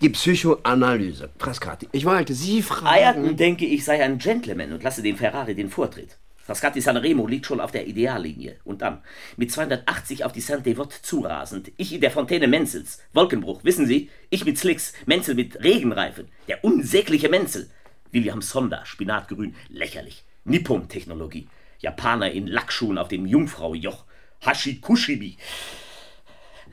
die 0.00 0.10
Psychoanalyse. 0.10 1.30
Frascati, 1.38 1.88
ich 1.90 2.04
wollte 2.04 2.34
Sie 2.34 2.62
fragen... 2.62 2.86
Eierton 2.86 3.36
denke 3.36 3.66
ich 3.66 3.84
sei 3.84 4.00
ein 4.04 4.18
Gentleman 4.18 4.72
und 4.72 4.84
lasse 4.84 5.02
dem 5.02 5.16
Ferrari 5.16 5.56
den 5.56 5.70
Vortritt. 5.70 6.18
Frascati 6.36 6.80
Sanremo 6.80 7.26
liegt 7.26 7.46
schon 7.46 7.58
auf 7.58 7.72
der 7.72 7.88
Ideallinie. 7.88 8.60
Und 8.62 8.80
dann, 8.80 9.02
mit 9.36 9.50
280 9.50 10.24
auf 10.24 10.30
die 10.30 10.40
Saint-Devote 10.40 11.02
zurasend, 11.02 11.72
ich 11.78 11.92
in 11.92 12.00
der 12.00 12.12
Fontäne 12.12 12.46
Menzels, 12.46 13.00
Wolkenbruch, 13.12 13.64
wissen 13.64 13.88
Sie, 13.88 14.08
ich 14.30 14.44
mit 14.44 14.56
Slicks, 14.56 14.92
Menzel 15.06 15.34
mit 15.34 15.64
Regenreifen, 15.64 16.28
der 16.46 16.62
unsägliche 16.62 17.28
Menzel. 17.28 17.68
William 18.12 18.40
Sonda, 18.40 18.84
Spinatgrün, 18.86 19.56
lächerlich. 19.68 20.22
Nippon-Technologie. 20.44 21.48
Japaner 21.78 22.30
in 22.30 22.46
Lackschuhen 22.46 22.98
auf 22.98 23.08
dem 23.08 23.26
Jungfraujoch. 23.26 24.04
Hashikushibi. 24.40 25.36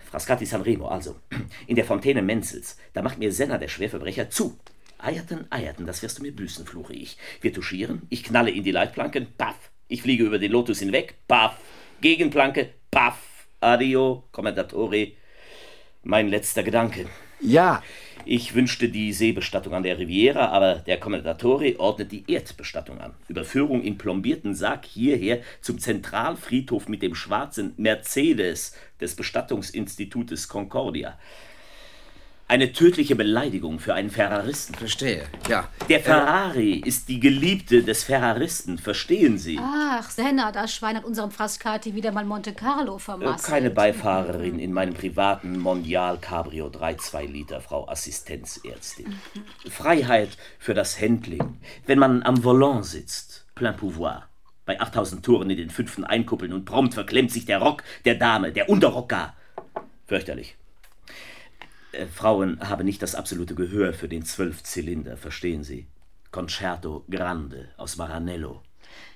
Frascati 0.09 0.45
Sanremo, 0.45 0.87
also. 0.87 1.19
In 1.67 1.75
der 1.75 1.85
Fontäne 1.85 2.21
Menzels. 2.21 2.77
Da 2.93 3.01
macht 3.01 3.17
mir 3.17 3.31
Senna, 3.31 3.57
der 3.57 3.67
Schwerverbrecher, 3.67 4.29
zu. 4.29 4.57
Eierten, 4.97 5.45
eierten, 5.51 5.85
das 5.85 6.01
wirst 6.01 6.19
du 6.19 6.21
mir 6.23 6.31
büßen, 6.31 6.65
fluche 6.65 6.93
ich. 6.93 7.17
Wir 7.41 7.53
touchieren, 7.53 8.03
ich 8.09 8.23
knalle 8.23 8.49
in 8.49 8.63
die 8.63 8.71
Leitplanken, 8.71 9.27
paff. 9.37 9.71
Ich 9.87 10.01
fliege 10.01 10.23
über 10.23 10.39
den 10.39 10.51
Lotus 10.51 10.79
hinweg, 10.79 11.15
paff. 11.27 11.57
Gegenplanke, 12.01 12.69
paff. 12.91 13.17
Adio, 13.59 14.23
Commendatore. 14.31 15.11
Mein 16.03 16.27
letzter 16.27 16.63
Gedanke. 16.63 17.07
Ja. 17.39 17.83
Ich 18.23 18.55
wünschte 18.55 18.89
die 18.89 19.11
Seebestattung 19.13 19.73
an 19.73 19.83
der 19.83 19.99
Riviera, 19.99 20.47
aber 20.47 20.75
der 20.75 20.99
Commendatore 20.99 21.79
ordnet 21.79 22.11
die 22.11 22.23
Erdbestattung 22.27 22.99
an. 22.99 23.13
Überführung 23.27 23.83
in 23.83 23.97
plombierten 23.97 24.55
Sarg 24.55 24.85
hierher 24.85 25.41
zum 25.61 25.79
Zentralfriedhof 25.79 26.87
mit 26.87 27.01
dem 27.01 27.13
schwarzen 27.13 27.73
Mercedes 27.77 28.75
des 29.01 29.15
Bestattungsinstitutes 29.15 30.47
Concordia. 30.47 31.19
Eine 32.47 32.71
tödliche 32.73 33.15
Beleidigung 33.15 33.79
für 33.79 33.95
einen 33.95 34.11
Ferraristen. 34.11 34.75
Verstehe, 34.75 35.23
ja. 35.49 35.67
Der 35.89 35.99
Ferrari 35.99 36.73
ist 36.75 37.09
die 37.09 37.19
Geliebte 37.19 37.81
des 37.81 38.03
Ferraristen, 38.03 38.77
verstehen 38.77 39.39
Sie? 39.39 39.59
Ach, 39.59 40.07
Senna, 40.11 40.51
das 40.51 40.71
Schwein 40.71 40.95
hat 40.95 41.05
unserem 41.05 41.31
Frascati 41.31 41.95
wieder 41.95 42.11
mal 42.11 42.23
Monte 42.23 42.53
Carlo 42.53 42.97
Äh, 42.97 42.99
vermasselt. 42.99 43.49
Keine 43.51 43.71
Beifahrerin 43.71 44.59
in 44.59 44.73
meinem 44.73 44.93
privaten 44.93 45.57
Mondial 45.57 46.19
Cabrio 46.19 46.67
3,2 46.67 47.25
Liter, 47.25 47.61
Frau 47.61 47.87
Assistenzärztin. 47.89 49.19
Freiheit 49.67 50.37
für 50.59 50.75
das 50.75 51.01
Handling. 51.01 51.57
Wenn 51.87 51.97
man 51.97 52.21
am 52.21 52.43
Volant 52.43 52.85
sitzt, 52.85 53.47
plein 53.55 53.75
pouvoir. 53.75 54.29
Bei 54.67 54.79
8000 54.79 55.25
Toren 55.25 55.49
in 55.49 55.57
den 55.57 55.71
fünften 55.71 56.03
Einkuppeln 56.03 56.53
und 56.53 56.65
prompt 56.65 56.93
verklemmt 56.93 57.31
sich 57.31 57.45
der 57.45 57.57
Rock 57.57 57.81
der 58.05 58.15
Dame, 58.15 58.51
der 58.51 58.69
Unterrock 58.69 59.09
gar. 59.09 59.35
Fürchterlich. 60.05 60.55
Äh, 61.95 62.07
Frauen 62.07 62.59
haben 62.61 62.85
nicht 62.85 63.01
das 63.01 63.15
absolute 63.15 63.55
Gehör 63.55 63.93
für 63.93 64.07
den 64.07 64.25
Zwölfzylinder, 64.25 65.17
verstehen 65.17 65.63
Sie? 65.63 65.87
Concerto 66.31 67.05
Grande 67.09 67.69
aus 67.77 67.97
Maranello. 67.97 68.61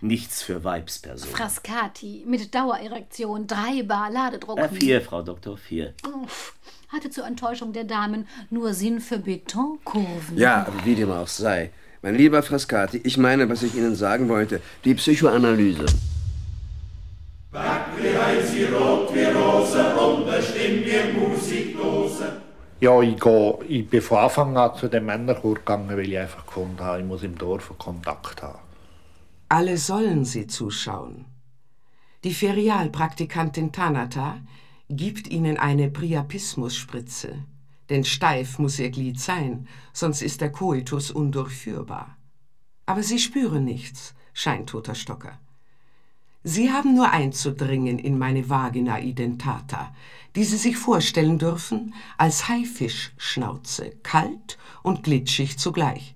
Nichts 0.01 0.41
für 0.41 0.63
Weibspersonen. 0.63 1.35
Frascati 1.35 2.23
mit 2.25 2.53
Dauererektion, 2.53 3.47
drei 3.47 3.83
Bar 3.83 4.11
Ladedruck. 4.11 4.57
Äh, 4.59 4.69
vier, 4.69 5.01
Frau 5.01 5.21
Doktor, 5.21 5.57
vier. 5.57 5.93
Uff, 6.23 6.53
hatte 6.89 7.09
zur 7.09 7.25
Enttäuschung 7.25 7.73
der 7.73 7.83
Damen 7.83 8.27
nur 8.49 8.73
Sinn 8.73 8.99
für 9.01 9.19
Betonkurven. 9.19 10.37
Ja, 10.37 10.67
wie 10.83 10.95
dem 10.95 11.11
auch 11.11 11.27
sei. 11.27 11.71
Mein 12.01 12.15
lieber 12.15 12.41
Frascati, 12.43 13.01
ich 13.03 13.17
meine, 13.17 13.49
was 13.49 13.63
ich 13.63 13.75
Ihnen 13.75 13.95
sagen 13.95 14.29
wollte, 14.29 14.61
die 14.85 14.95
Psychoanalyse. 14.95 15.85
Wie 18.59 18.65
rot 18.65 19.15
wie 19.15 19.23
Rose 19.23 19.95
und 19.95 20.27
eine 20.27 20.43
Stimme 20.43 20.85
wie 20.85 21.17
Musikdose. 21.17 21.68
Ja, 22.81 23.01
ich, 23.01 23.19
gehe, 23.19 23.59
ich 23.67 23.89
bin 23.89 24.01
von 24.01 24.19
Anfang 24.19 24.55
an 24.55 24.73
zu 24.75 24.87
dem 24.87 25.05
Männerchor 25.05 25.55
gegangen, 25.55 25.89
weil 25.89 26.07
ich 26.07 26.17
einfach 26.17 26.45
gefunden 26.45 26.79
habe, 26.79 26.99
ich 26.99 27.05
muss 27.05 27.23
im 27.23 27.37
Dorf 27.37 27.73
Kontakt 27.77 28.41
haben. 28.41 28.59
Alle 29.49 29.77
sollen 29.77 30.23
sie 30.23 30.47
zuschauen. 30.47 31.25
Die 32.23 32.33
Ferialpraktikantin 32.33 33.73
Tanata 33.73 34.37
gibt 34.89 35.27
ihnen 35.27 35.57
eine 35.57 35.89
Priapismusspritze, 35.89 37.39
denn 37.89 38.05
steif 38.05 38.59
muss 38.59 38.79
ihr 38.79 38.91
Glied 38.91 39.19
sein, 39.19 39.67
sonst 39.91 40.21
ist 40.21 40.39
der 40.39 40.51
Koitus 40.51 41.11
undurchführbar. 41.11 42.17
Aber 42.85 43.03
sie 43.03 43.19
spüren 43.19 43.65
nichts, 43.65 44.15
scheintoter 44.33 44.95
Stocker. 44.95 45.37
Sie 46.43 46.71
haben 46.71 46.95
nur 46.95 47.11
einzudringen 47.11 47.99
in 47.99 48.17
meine 48.17 48.49
Vagina 48.49 48.99
identata, 49.01 49.93
die 50.35 50.45
Sie 50.45 50.55
sich 50.55 50.77
vorstellen 50.77 51.37
dürfen 51.37 51.93
als 52.17 52.47
Haifischschnauze, 52.47 53.91
kalt 54.03 54.57
und 54.81 55.03
glitschig 55.03 55.57
zugleich. 55.57 56.15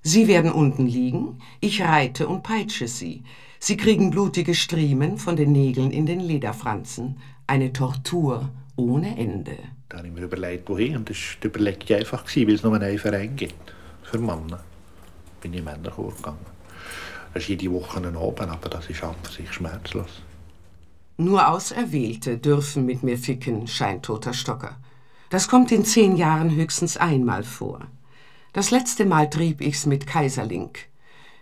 Sie 0.00 0.28
werden 0.28 0.52
unten 0.52 0.86
liegen, 0.86 1.40
ich 1.60 1.82
reite 1.82 2.28
und 2.28 2.42
peitsche 2.44 2.86
Sie. 2.86 3.24
Sie 3.58 3.76
kriegen 3.76 4.10
blutige 4.10 4.54
Striemen 4.54 5.18
von 5.18 5.34
den 5.34 5.50
Nägeln 5.50 5.90
in 5.90 6.06
den 6.06 6.20
Lederfransen. 6.20 7.16
Eine 7.46 7.72
Tortur 7.72 8.50
ohne 8.76 9.16
Ende. 9.18 9.56
Da 9.88 9.98
habe 9.98 10.08
ich 10.08 10.14
mir 10.14 10.22
überlegt, 10.22 10.68
wohin. 10.68 10.98
Und 10.98 11.10
das 11.10 11.16
war 11.16 11.40
die 11.42 11.46
Überlegung 11.48 11.96
einfach, 11.96 12.24
weil 12.24 12.50
es 12.50 12.62
nur 12.62 12.74
einen 12.74 12.98
Verein 12.98 13.34
gibt 13.34 13.74
für 14.02 14.18
Männer. 14.18 14.62
Bin 15.40 15.54
ich 15.54 15.64
Männerchor 15.64 16.14
gegangen. 16.14 16.46
Das 17.34 17.42
ist 17.42 17.48
jede 17.48 17.72
Woche 17.72 17.98
ein 17.98 18.16
Abend, 18.16 18.48
aber 18.48 18.68
das 18.68 18.88
ist 18.88 19.02
an 19.02 19.16
sich 19.28 19.52
schmerzlos. 19.52 20.22
Nur 21.16 21.48
Auserwählte 21.48 22.38
dürfen 22.38 22.86
mit 22.86 23.02
mir 23.02 23.18
ficken, 23.18 23.66
scheintoter 23.66 24.32
Stocker. 24.32 24.76
Das 25.30 25.48
kommt 25.48 25.72
in 25.72 25.84
zehn 25.84 26.16
Jahren 26.16 26.54
höchstens 26.54 26.96
einmal 26.96 27.42
vor. 27.42 27.88
Das 28.52 28.70
letzte 28.70 29.04
Mal 29.04 29.28
trieb 29.28 29.60
ich's 29.60 29.84
mit 29.84 30.06
Kaiserling. 30.06 30.70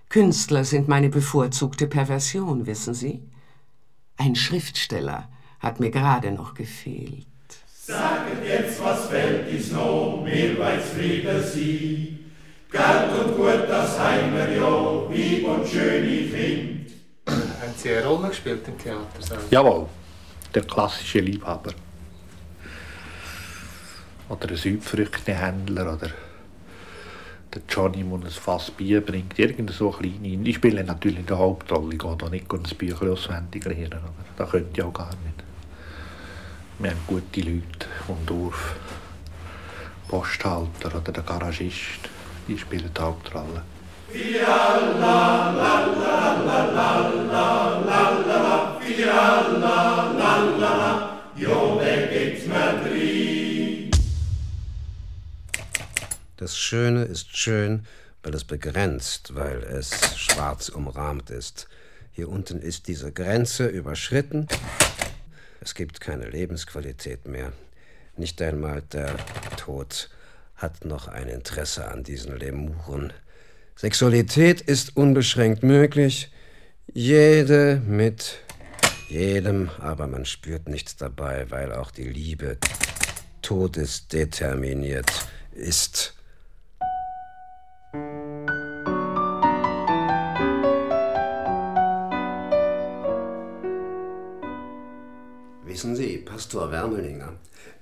Künstler 0.08 0.64
sind 0.64 0.88
meine 0.88 1.10
bevorzugte 1.10 1.86
Perversion, 1.86 2.66
wissen 2.66 2.94
Sie? 2.94 3.22
Ein 4.16 4.34
Schriftsteller 4.34 5.28
hat 5.60 5.78
mir 5.78 5.90
gerade 5.90 6.32
noch 6.32 6.54
gefehlt. 6.54 7.26
Saget 7.68 8.46
jetzt, 8.46 8.82
was 8.82 9.08
fällt 9.08 9.48
is 9.48 9.72
noch, 9.72 10.22
mir 10.24 10.58
weil's 10.58 10.90
Friede 10.90 11.42
sie. 11.42 12.21
Geld 12.72 13.12
und 13.20 13.36
Gut, 13.36 13.68
das 13.68 13.98
heimer 13.98 14.48
ja, 14.48 15.02
Lieb 15.10 15.46
und 15.46 15.68
schöne 15.68 16.30
Kind. 16.30 16.90
Haben 17.26 17.74
Sie 17.76 17.90
eine 17.90 18.06
Rolle 18.06 18.28
gespielt 18.28 18.66
im 18.66 18.78
Theater 18.78 19.20
selber? 19.20 19.42
Jawohl, 19.50 19.86
der 20.54 20.62
klassische 20.62 21.20
Liebhaber. 21.20 21.72
Oder 24.30 24.48
ein 24.48 24.56
Südfrüchtehändler 24.56 25.92
oder 25.92 26.10
der 27.54 27.62
Johnny, 27.68 28.02
der 28.02 28.14
ein 28.14 28.30
Fass 28.30 28.70
Bier 28.70 29.02
bringt. 29.02 29.38
Irgend 29.38 29.70
so 29.70 29.90
kleine. 29.90 30.48
Ich 30.48 30.56
spiele 30.56 30.82
natürlich 30.82 31.26
die 31.26 31.34
Hauptrolle. 31.34 31.92
Ich 31.92 31.98
gehe 31.98 32.16
da 32.16 32.30
nicht 32.30 32.50
ein 32.50 32.62
Bücher 32.78 33.12
auswendig 33.12 33.66
lernen. 33.66 33.92
Aber 33.92 34.24
das 34.38 34.50
könnte 34.50 34.70
ich 34.72 34.82
auch 34.82 34.94
gar 34.94 35.10
nicht. 35.10 35.44
Wir 36.78 36.90
haben 36.90 37.00
gute 37.06 37.40
Leute 37.42 37.86
vom 38.06 38.24
Dorf. 38.24 38.76
Posthalter 40.08 40.94
oder 40.96 41.12
der 41.12 41.22
Garagist. 41.22 42.08
Die 42.48 42.58
spielen 42.58 42.90
die 42.94 43.00
Hauptrolle. 43.00 43.62
Das 56.36 56.56
Schöne 56.58 57.04
ist 57.04 57.36
schön, 57.36 57.86
weil 58.22 58.34
es 58.34 58.44
begrenzt, 58.44 59.34
weil 59.34 59.62
es 59.62 60.18
schwarz 60.18 60.68
umrahmt 60.68 61.30
ist. 61.30 61.68
Hier 62.10 62.28
unten 62.28 62.60
ist 62.60 62.88
diese 62.88 63.12
Grenze 63.12 63.68
überschritten. 63.68 64.48
Es 65.60 65.74
gibt 65.74 66.00
keine 66.00 66.28
Lebensqualität 66.28 67.26
mehr. 67.26 67.52
Nicht 68.16 68.42
einmal 68.42 68.82
der 68.82 69.14
Tod 69.56 70.10
hat 70.62 70.84
noch 70.84 71.08
ein 71.08 71.28
Interesse 71.28 71.88
an 71.88 72.04
diesen 72.04 72.36
Lemuren. 72.38 73.12
Sexualität 73.74 74.60
ist 74.60 74.96
unbeschränkt 74.96 75.64
möglich. 75.64 76.30
Jede 76.92 77.82
mit 77.84 78.38
jedem, 79.08 79.70
aber 79.80 80.06
man 80.06 80.24
spürt 80.24 80.68
nichts 80.68 80.96
dabei, 80.96 81.50
weil 81.50 81.72
auch 81.72 81.90
die 81.90 82.08
Liebe 82.08 82.58
todesdeterminiert 83.42 85.10
ist. 85.52 86.14
Wissen 95.64 95.96
Sie, 95.96 96.18
Pastor 96.18 96.70
Wermelinger, 96.70 97.32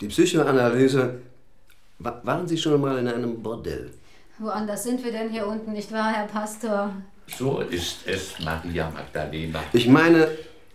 die 0.01 0.09
Psychoanalyse. 0.09 1.21
Wa- 2.01 2.21
Waren 2.25 2.49
Sie 2.49 2.57
schon 2.59 2.81
mal 2.81 2.99
in 2.99 3.09
einem 3.09 3.43
Bordell? 3.43 3.91
Woanders 4.39 4.85
sind 4.85 5.05
wir 5.05 5.13
denn 5.13 5.29
hier 5.31 5.47
unten, 5.47 5.73
nicht 5.73 5.93
wahr, 5.93 6.13
Herr 6.13 6.27
Pastor? 6.27 6.95
So 7.39 7.61
ist 7.61 7.99
es, 8.07 8.35
Maria 8.43 8.91
Magdalena. 8.91 9.61
Ich 9.73 9.87
meine, 9.87 10.29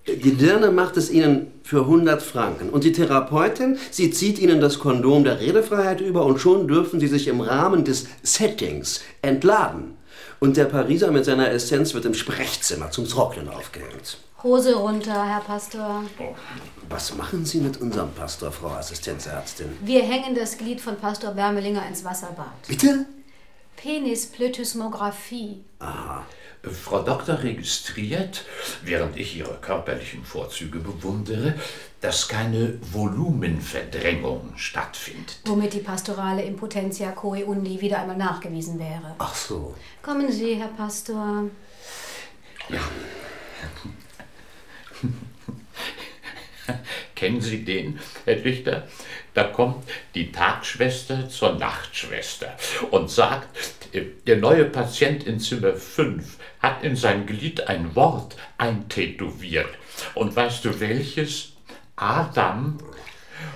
die 0.08 0.36
Dirne 0.36 0.70
macht 0.72 0.98
es 0.98 1.10
Ihnen 1.10 1.52
für 1.64 1.80
100 1.82 2.22
Franken. 2.22 2.70
Und 2.70 2.84
die 2.84 2.92
Therapeutin, 2.92 3.78
sie 3.90 4.12
zieht 4.12 4.38
Ihnen 4.40 4.62
das 4.62 4.78
Kondom 4.80 5.24
der 5.24 5.40
Redefreiheit 5.42 6.00
über 6.00 6.26
und 6.26 6.38
schon 6.40 6.68
dürfen 6.68 7.00
Sie 7.00 7.08
sich 7.08 7.28
im 7.28 7.42
Rahmen 7.42 7.84
des 7.84 8.06
Settings 8.22 9.02
entladen. 9.24 9.96
Und 10.40 10.58
der 10.58 10.66
Pariser 10.66 11.12
mit 11.12 11.26
seiner 11.26 11.50
Essenz 11.52 11.94
wird 11.96 12.06
im 12.06 12.14
Sprechzimmer 12.14 12.92
zum 12.92 13.08
Trocknen 13.08 13.50
aufgehängt. 13.50 14.20
Hose 14.44 14.76
runter, 14.76 15.26
Herr 15.26 15.42
Pastor. 15.42 16.04
Was 16.90 17.16
machen 17.16 17.46
Sie 17.46 17.60
mit 17.60 17.82
unserem 17.82 18.12
Pastor, 18.12 18.52
Frau 18.52 18.70
Assistenzärztin? 18.70 19.78
Wir 19.82 20.04
hängen 20.04 20.36
das 20.36 20.58
Glied 20.58 20.82
von 20.82 20.98
Pastor 20.98 21.36
Wermelinger 21.36 21.86
ins 21.88 22.04
Wasserbad. 22.04 22.54
Bitte? 22.68 23.06
Penisplethysmographie. 23.78 25.64
Aha. 25.80 26.26
Frau 26.64 27.04
Doktor 27.04 27.44
registriert, 27.44 28.44
während 28.84 29.18
ich 29.18 29.38
Ihre 29.38 29.56
körperlichen 29.56 30.24
Vorzüge 30.24 30.80
bewundere, 30.80 31.56
dass 32.02 32.28
keine 32.28 32.80
Volumenverdrängung 32.92 34.54
stattfindet. 34.56 35.40
Womit 35.46 35.74
die 35.74 35.80
pastorale 35.80 36.44
Impotentia 36.44 37.12
coe 37.12 37.46
undi 37.46 37.82
wieder 37.82 38.00
einmal 38.00 38.18
nachgewiesen 38.18 38.80
wäre. 38.80 39.16
Ach 39.20 39.36
so. 39.36 39.76
Kommen 40.02 40.32
Sie, 40.32 40.56
Herr 40.56 40.70
Pastor. 40.70 41.46
Ja. 42.70 42.82
Kennen 47.16 47.42
Sie 47.42 47.64
den, 47.64 48.00
Herr 48.26 48.36
Dichter? 48.36 48.88
Da 49.34 49.44
kommt 49.44 49.88
die 50.16 50.32
Tagschwester 50.32 51.30
zur 51.30 51.54
Nachtschwester 51.54 52.56
und 52.92 53.10
sagt, 53.10 53.48
der 53.94 54.38
neue 54.38 54.66
Patient 54.66 55.26
in 55.26 55.40
Zimmer 55.40 55.74
5 55.74 56.38
hat 56.60 56.84
in 56.84 56.96
sein 56.96 57.26
Glied 57.26 57.68
ein 57.68 57.96
Wort 57.96 58.36
eintätowiert. 58.58 59.70
Und 60.14 60.36
weißt 60.36 60.66
du 60.66 60.80
welches? 60.80 61.54
Adam. 61.96 62.78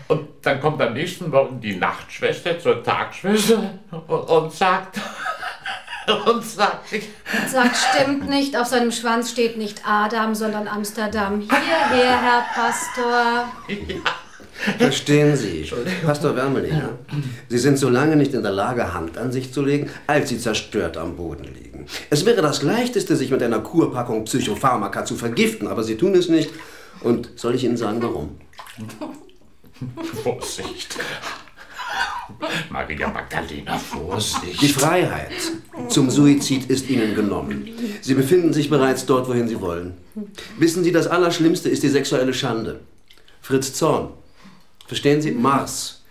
Und 0.08 0.28
dann 0.42 0.60
kommt 0.60 0.82
am 0.82 0.94
nächsten 0.94 1.30
Morgen 1.30 1.62
die 1.62 1.76
Nachtschwester 1.76 2.60
zur 2.60 2.84
Tagschwester 2.84 3.80
und, 3.92 4.54
und 6.26 6.44
sagt, 6.44 6.92
und 6.92 7.50
sagt, 7.50 7.76
stimmt 7.76 8.30
nicht, 8.30 8.58
auf 8.58 8.68
seinem 8.68 8.92
Schwanz 8.92 9.32
steht 9.32 9.58
nicht 9.58 9.82
Adam, 9.86 10.36
sondern 10.36 10.68
Amsterdam. 10.68 11.42
Hierher, 11.42 12.22
Herr 12.22 12.46
Pastor. 12.54 13.52
Verstehen 14.78 15.38
Sie, 15.38 15.70
Pastor 16.04 16.36
Wermelinger, 16.36 16.90
Sie 17.48 17.58
sind 17.58 17.78
so 17.78 17.90
lange 17.90 18.18
nicht 18.18 18.34
in 18.34 18.44
der 18.44 18.52
Lage, 18.52 18.94
Hand 18.94 19.18
an 19.18 19.32
sich 19.32 19.54
zu 19.54 19.62
legen, 19.62 19.90
als 20.06 20.30
Sie 20.30 20.38
zerstört 20.38 20.98
am 20.98 21.16
Boden 21.16 21.46
liegen. 21.46 21.86
Es 22.10 22.26
wäre 22.26 22.42
das 22.42 22.62
Leichteste, 22.62 23.16
sich 23.16 23.32
mit 23.32 23.42
einer 23.42 23.60
Kurpackung 23.60 24.26
Psychopharmaka 24.26 25.06
zu 25.06 25.16
vergiften, 25.16 25.68
aber 25.68 25.84
Sie 25.84 25.96
tun 25.96 26.14
es 26.16 26.28
nicht. 26.28 26.52
Und 27.02 27.30
soll 27.38 27.56
ich 27.56 27.64
Ihnen 27.64 27.78
sagen, 27.78 28.02
warum? 28.02 28.38
Vorsicht. 30.24 30.98
Maria 32.70 33.10
Magdalena, 33.10 33.78
Vorsicht. 33.78 34.62
Die 34.62 34.68
Freiheit 34.68 35.32
zum 35.88 36.10
Suizid 36.10 36.70
ist 36.70 36.90
Ihnen 36.90 37.16
genommen. 37.16 37.70
Sie 38.02 38.14
befinden 38.14 38.54
sich 38.54 38.70
bereits 38.70 39.06
dort, 39.06 39.28
wohin 39.28 39.48
Sie 39.48 39.60
wollen. 39.62 39.98
Wissen 40.58 40.84
Sie, 40.84 40.92
das 40.92 41.08
Allerschlimmste 41.08 41.70
ist 41.70 41.84
die 41.84 41.90
sexuelle 41.90 42.34
Schande. 42.34 42.80
Fritz 43.42 43.74
Zorn, 43.74 44.10
verstehen 44.88 45.22
Sie, 45.22 45.32
Mars, 45.32 46.04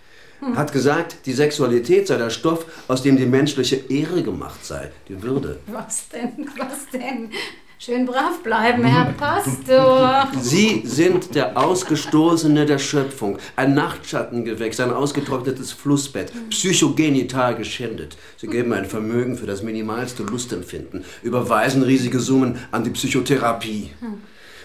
hat 0.55 0.73
gesagt, 0.73 1.27
die 1.27 1.33
Sexualität 1.33 2.07
sei 2.07 2.17
der 2.17 2.31
Stoff, 2.31 2.65
aus 2.89 3.03
dem 3.03 3.17
die 3.17 3.27
menschliche 3.27 3.77
Ehre 3.89 4.23
gemacht 4.23 4.65
sei, 4.65 4.91
die 5.09 5.23
Würde. 5.23 5.59
Was 5.67 6.09
denn, 6.09 6.49
was 6.57 6.87
denn? 6.93 7.31
Schön 7.81 8.07
brav 8.07 8.43
bleiben, 8.43 8.83
Herr 8.83 9.13
Pastor. 9.13 10.27
Sie 10.41 10.83
sind 10.85 11.37
der 11.37 11.57
Ausgestoßene 11.57 12.67
der 12.67 12.79
Schöpfung, 12.79 13.39
ein 13.55 13.75
Nachtschattengewächs, 13.75 14.81
ein 14.81 14.91
ausgetrocknetes 14.91 15.71
Flussbett, 15.71 16.33
psychogenital 16.51 17.55
geschändet. 17.55 18.17
Sie 18.37 18.49
geben 18.49 18.73
ein 18.73 18.85
Vermögen 18.85 19.39
für 19.39 19.47
das 19.47 19.63
minimalste 19.63 20.25
Lustempfinden, 20.25 21.05
überweisen 21.23 21.85
riesige 21.85 22.19
Summen 22.19 22.59
an 22.73 22.83
die 22.83 22.91
Psychotherapie. 22.91 23.93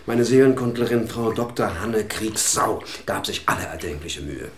Meine 0.08 0.26
Seelenkundlerin 0.26 1.08
Frau 1.08 1.32
Dr. 1.34 1.80
Hanne 1.80 2.06
Kriegssau 2.06 2.82
gab 3.06 3.28
sich 3.28 3.44
alle 3.46 3.66
erdenkliche 3.66 4.22
Mühe. 4.24 4.50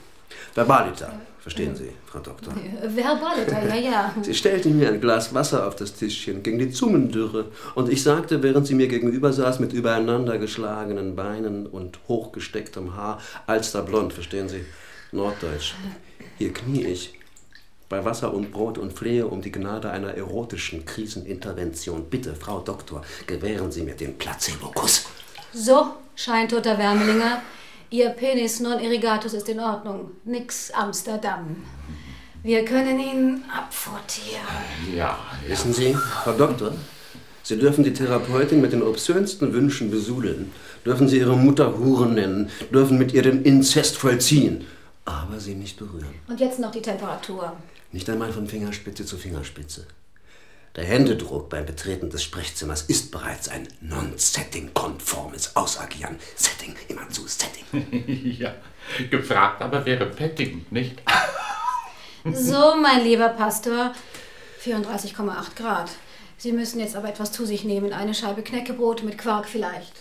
Verbalita, 0.55 1.11
verstehen 1.41 1.75
Sie, 1.75 1.91
Frau 2.05 2.19
Doktor? 2.19 2.53
Verbaliter, 2.81 3.67
ja, 3.67 3.75
ja. 3.75 4.15
Sie 4.21 4.33
stellte 4.33 4.69
mir 4.69 4.87
ein 4.87 5.01
Glas 5.01 5.33
Wasser 5.33 5.67
auf 5.67 5.75
das 5.75 5.93
Tischchen 5.93 6.43
gegen 6.43 6.59
die 6.59 6.71
Zungendürre 6.71 7.51
und 7.75 7.89
ich 7.89 8.01
sagte, 8.01 8.41
während 8.41 8.65
sie 8.65 8.73
mir 8.73 8.87
gegenüber 8.87 9.33
saß 9.33 9.59
mit 9.59 9.73
übereinander 9.73 10.37
geschlagenen 10.37 11.17
Beinen 11.17 11.67
und 11.67 11.99
hochgestecktem 12.07 12.95
Haar, 12.95 13.19
alsterblond, 13.47 14.13
verstehen 14.13 14.47
Sie, 14.47 14.63
norddeutsch. 15.11 15.73
Hier 16.37 16.53
knie 16.53 16.85
ich 16.85 17.19
bei 17.89 18.05
Wasser 18.05 18.33
und 18.33 18.51
Brot 18.53 18.77
und 18.77 18.93
flehe 18.93 19.27
um 19.27 19.41
die 19.41 19.51
Gnade 19.51 19.91
einer 19.91 20.13
erotischen 20.13 20.85
Krisenintervention. 20.85 22.05
Bitte, 22.09 22.33
Frau 22.33 22.59
Doktor, 22.59 23.03
gewähren 23.27 23.73
Sie 23.73 23.83
mir 23.83 23.95
den 23.95 24.17
Placebo-Kuss. 24.17 25.05
So, 25.53 25.95
scheintoter 26.15 26.77
Wärmelinger. 26.77 27.41
Ihr 27.95 28.09
Penis 28.09 28.59
non 28.59 28.81
irrigatus 28.81 29.33
ist 29.33 29.47
in 29.47 29.61
Ordnung. 29.61 30.11
Nix 30.25 30.69
Amsterdam. 30.71 31.55
Wir 32.43 32.65
können 32.65 32.99
ihn 32.99 33.43
abfortieren. 33.49 34.41
Ja, 34.93 35.17
Wissen 35.47 35.71
Sie, 35.71 35.93
Frau 35.93 36.33
Doktor, 36.33 36.73
Sie 37.41 37.57
dürfen 37.57 37.85
die 37.85 37.93
Therapeutin 37.93 38.59
mit 38.59 38.73
den 38.73 38.83
obszönsten 38.83 39.53
Wünschen 39.53 39.91
besudeln, 39.91 40.51
dürfen 40.85 41.07
Sie 41.07 41.19
Ihre 41.19 41.37
Mutter 41.37 41.77
Huren 41.77 42.15
nennen, 42.15 42.49
dürfen 42.73 42.97
mit 42.97 43.13
ihr 43.13 43.21
den 43.21 43.43
Inzest 43.43 43.95
vollziehen, 43.95 44.65
aber 45.05 45.39
sie 45.39 45.55
nicht 45.55 45.79
berühren. 45.79 46.15
Und 46.27 46.41
jetzt 46.41 46.59
noch 46.59 46.71
die 46.71 46.81
Temperatur. 46.81 47.53
Nicht 47.93 48.09
einmal 48.09 48.33
von 48.33 48.45
Fingerspitze 48.45 49.05
zu 49.05 49.15
Fingerspitze. 49.15 49.87
Der 50.75 50.83
Händedruck 50.83 51.49
beim 51.49 51.65
Betreten 51.65 52.09
des 52.09 52.21
Sprechzimmers 52.21 52.81
ist 52.83 53.09
bereits 53.09 53.47
ein 53.47 53.65
non-setting-konformes 53.79 55.55
Ausagieren. 55.55 56.17
Setting, 56.35 56.75
immer 56.89 57.07
zu 57.09 57.25
Setting. 57.27 58.35
ja, 58.39 58.55
gefragt 59.09 59.61
aber 59.61 59.85
wäre 59.85 60.05
Petting, 60.05 60.65
nicht? 60.69 61.01
So, 62.33 62.75
mein 62.81 63.03
lieber 63.03 63.29
Pastor. 63.29 63.93
34,8 64.63 65.55
Grad. 65.55 65.91
Sie 66.37 66.51
müssen 66.53 66.79
jetzt 66.79 66.95
aber 66.95 67.07
etwas 67.07 67.31
zu 67.31 67.45
sich 67.45 67.65
nehmen. 67.65 67.93
Eine 67.93 68.15
Scheibe 68.15 68.41
Knäckebrot 68.41 69.03
mit 69.03 69.19
Quark 69.19 69.47
vielleicht. 69.47 69.93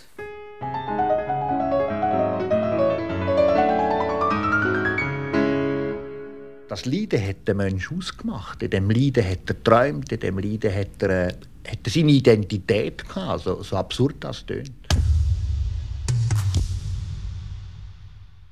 Das 6.75 6.83
Leiden 6.83 7.25
hat 7.25 7.47
der 7.47 7.55
Mensch 7.55 7.89
ausgemacht. 7.89 8.61
In 8.61 8.69
dem 8.69 8.89
Leiden 8.89 9.23
hat 9.23 9.47
er 9.47 9.53
geträumt, 9.53 10.11
in 10.11 10.19
dem 10.19 10.37
Leiden 10.37 10.75
hat 10.75 11.01
er, 11.03 11.29
äh, 11.29 11.33
hat 11.65 11.79
er 11.85 11.89
seine 11.89 12.11
Identität 12.11 13.07
gehabt, 13.07 13.43
so, 13.43 13.63
so 13.63 13.77
absurd 13.77 14.17
das 14.19 14.45
tönt. 14.45 14.73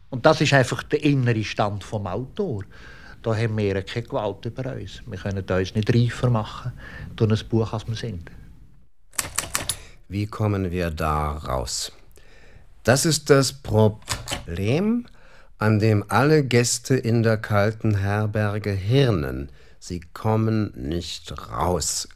Und 0.10 0.26
das 0.26 0.40
ist 0.40 0.54
einfach 0.54 0.84
der 0.84 1.04
innere 1.04 1.44
Stand 1.44 1.84
vom 1.84 2.08
Autor. 2.08 2.64
Da 3.22 3.36
haben 3.36 3.58
wir 3.58 3.82
keine 3.82 4.08
Gewalt 4.08 4.46
über 4.46 4.72
uns. 4.72 5.02
Wir 5.06 5.18
können 5.18 5.44
uns 5.44 5.76
nicht 5.76 5.94
reifer 5.94 6.30
machen 6.30 6.72
durch 7.18 7.30
ein 7.30 7.50
Buch, 7.50 7.74
als 7.74 7.86
wir 7.90 7.96
sind. 7.96 8.32
Wie 10.08 10.28
kommen 10.28 10.72
wir 10.72 10.92
da 10.92 11.32
raus? 11.32 11.92
Das 12.84 13.06
ist 13.06 13.30
das 13.30 13.52
Problem, 13.52 15.08
an 15.64 15.80
dem 15.80 16.04
alle 16.10 16.44
Gäste 16.44 16.94
in 16.94 17.24
der 17.24 17.38
kalten 17.38 17.96
Herberge 17.96 18.72
hirnen. 18.72 19.50
Sie 19.80 20.02
kommen 20.02 20.74
nicht 20.76 21.34
raus. 21.50 22.10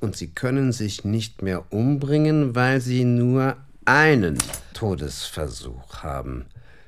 Und 0.00 0.16
sie 0.16 0.30
können 0.30 0.72
sich 0.72 1.04
nicht 1.04 1.40
mehr 1.40 1.72
umbringen, 1.72 2.56
weil 2.56 2.80
sie 2.80 3.04
nur 3.04 3.56
einen 3.84 4.38
Todesversuch 4.74 6.02
haben. 6.02 6.46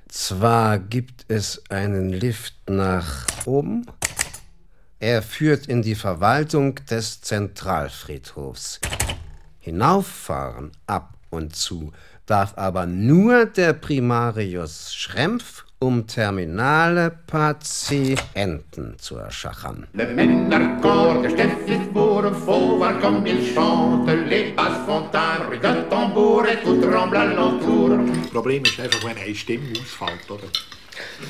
Zwar 0.08 0.80
gibt 0.80 1.26
es 1.28 1.62
einen 1.70 2.08
Lift 2.08 2.68
nach 2.68 3.28
oben, 3.44 3.86
er 4.98 5.22
führt 5.22 5.68
in 5.68 5.82
die 5.82 5.94
Verwaltung 5.94 6.80
des 6.90 7.20
Zentralfriedhofs. 7.20 8.80
Hinauffahren 9.60 10.72
ab 10.88 11.14
und 11.30 11.54
zu 11.54 11.92
darf 12.30 12.56
aber 12.56 12.86
nur 12.86 13.44
der 13.46 13.72
Primarius 13.72 14.94
Schrempf, 14.94 15.64
um 15.80 16.06
terminale 16.06 17.10
Patienten 17.26 18.94
zu 18.98 19.16
erschachern. 19.16 19.88
Le 19.94 20.06
Ménarcor 20.06 21.22
de 21.22 21.30
Steffisbourg, 21.30 22.32
Fauvoir 22.44 23.00
comme 23.00 23.26
il 23.26 23.52
chante, 23.52 24.14
les 24.28 24.52
basses 24.52 24.86
fontaines, 24.86 25.48
rue 25.48 25.58
de 25.58 25.82
tambour 25.90 26.46
et 26.46 26.62
tout 26.62 26.80
tremble 26.80 27.16
alentour. 27.16 27.98
Das 27.98 28.30
Problem 28.30 28.62
ist 28.62 28.78
einfach, 28.78 29.02
wenn 29.04 29.16
eine 29.16 29.34
Stimme 29.34 29.72
ausfällt, 29.72 30.30
oder? 30.30 30.46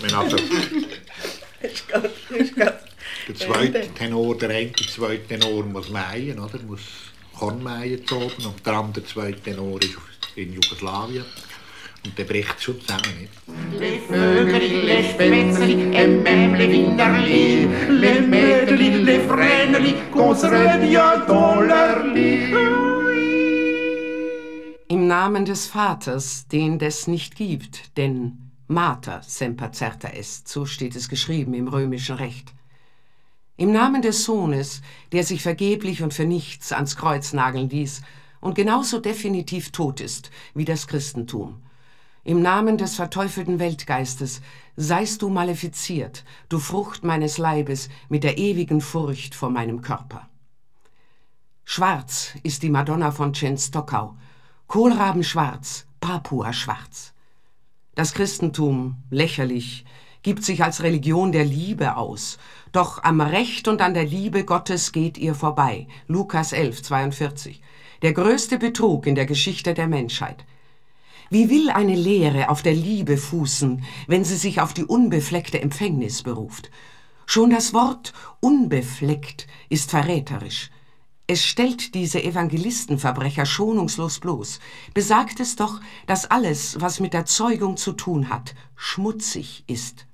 Wenn 0.02 0.14
also 0.14 0.36
der 2.56 2.80
zweite 3.36 3.88
Tenor, 3.94 4.36
der 4.36 4.50
eine 4.50 4.72
zweite 4.72 5.26
Tenor 5.28 5.64
muss 5.64 5.88
mähen, 5.88 6.38
oder? 6.38 6.58
Muss 6.66 6.82
Korn 7.38 7.62
mähen 7.62 8.06
zu 8.06 8.16
oben 8.16 8.44
und 8.44 8.66
der 8.66 8.74
andere 8.74 9.02
zweite 9.04 9.40
Tenor 9.40 9.80
ist 9.80 9.96
in 10.40 10.52
Jugoslawien. 10.54 11.24
Und 12.04 12.16
der 12.16 12.24
bricht 12.24 12.62
schon 12.62 12.80
zusammen, 12.80 13.02
nicht? 13.20 13.32
Les 13.78 14.00
Vögeli, 14.08 14.80
les 14.86 15.10
Spätzli, 15.10 15.94
et 15.94 16.08
même 16.08 16.58
Winderli, 16.58 17.68
les 17.90 18.20
Mädeli, 18.22 19.02
les 19.04 19.20
Fräneli, 19.28 19.94
qu'on 20.10 20.34
dans 21.26 21.60
leur 21.60 22.06
lit. 22.14 22.54
Im 24.88 25.06
Namen 25.06 25.44
des 25.44 25.66
Vaters, 25.66 26.46
den 26.48 26.78
des 26.78 27.06
nicht 27.06 27.36
gibt, 27.36 27.96
denn 27.96 28.50
Mater 28.66 29.20
semper 29.22 29.72
certa 29.72 30.08
est, 30.08 30.48
so 30.48 30.64
steht 30.64 30.96
es 30.96 31.08
geschrieben 31.08 31.54
im 31.54 31.68
römischen 31.68 32.16
Recht. 32.16 32.52
Im 33.56 33.72
Namen 33.72 34.00
des 34.00 34.24
Sohnes, 34.24 34.80
der 35.12 35.22
sich 35.22 35.42
vergeblich 35.42 36.02
und 36.02 36.14
für 36.14 36.24
nichts 36.24 36.72
ans 36.72 36.96
Kreuz 36.96 37.32
nageln 37.32 37.68
ließ 37.68 38.00
und 38.40 38.54
genauso 38.54 38.98
definitiv 38.98 39.70
tot 39.70 40.00
ist 40.00 40.30
wie 40.54 40.64
das 40.64 40.86
Christentum. 40.86 41.62
Im 42.22 42.42
Namen 42.42 42.76
des 42.76 42.96
verteufelten 42.96 43.58
Weltgeistes 43.58 44.42
seist 44.76 45.22
du 45.22 45.30
malefiziert, 45.30 46.24
du 46.48 46.58
Frucht 46.58 47.02
meines 47.02 47.38
Leibes, 47.38 47.88
mit 48.08 48.24
der 48.24 48.36
ewigen 48.36 48.80
Furcht 48.80 49.34
vor 49.34 49.50
meinem 49.50 49.80
Körper. 49.80 50.28
Schwarz 51.64 52.34
ist 52.42 52.62
die 52.62 52.70
Madonna 52.70 53.10
von 53.10 53.32
Częstochow, 53.32 54.14
Kohlrabenschwarz, 54.66 55.86
Papua-schwarz. 56.00 57.14
Das 57.94 58.12
Christentum, 58.12 58.96
lächerlich, 59.10 59.84
gibt 60.22 60.44
sich 60.44 60.62
als 60.62 60.82
Religion 60.82 61.32
der 61.32 61.44
Liebe 61.44 61.96
aus, 61.96 62.38
doch 62.72 63.02
am 63.02 63.20
Recht 63.20 63.68
und 63.68 63.80
an 63.80 63.94
der 63.94 64.04
Liebe 64.04 64.44
Gottes 64.44 64.92
geht 64.92 65.16
ihr 65.16 65.34
vorbei. 65.34 65.88
Lukas 66.06 66.52
11, 66.52 66.82
42. 66.82 67.62
Der 68.02 68.14
größte 68.14 68.58
Betrug 68.58 69.06
in 69.06 69.14
der 69.14 69.26
Geschichte 69.26 69.74
der 69.74 69.86
Menschheit. 69.86 70.46
Wie 71.28 71.50
will 71.50 71.68
eine 71.68 71.94
Lehre 71.94 72.48
auf 72.48 72.62
der 72.62 72.72
Liebe 72.72 73.18
fußen, 73.18 73.84
wenn 74.06 74.24
sie 74.24 74.36
sich 74.36 74.62
auf 74.62 74.72
die 74.72 74.84
unbefleckte 74.84 75.60
Empfängnis 75.60 76.22
beruft? 76.22 76.70
Schon 77.26 77.50
das 77.50 77.74
Wort 77.74 78.14
unbefleckt 78.40 79.46
ist 79.68 79.90
verräterisch. 79.90 80.70
Es 81.26 81.44
stellt 81.44 81.94
diese 81.94 82.24
Evangelistenverbrecher 82.24 83.44
schonungslos 83.44 84.18
bloß. 84.18 84.60
Besagt 84.94 85.38
es 85.38 85.56
doch, 85.56 85.80
dass 86.06 86.24
alles, 86.24 86.80
was 86.80 87.00
mit 87.00 87.12
der 87.12 87.26
Zeugung 87.26 87.76
zu 87.76 87.92
tun 87.92 88.30
hat, 88.30 88.54
schmutzig 88.76 89.62
ist. 89.66 90.06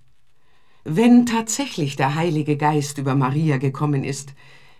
Wenn 0.82 1.24
tatsächlich 1.24 1.96
der 1.96 2.16
Heilige 2.16 2.56
Geist 2.56 2.98
über 2.98 3.14
Maria 3.14 3.56
gekommen 3.56 4.04
ist, 4.04 4.34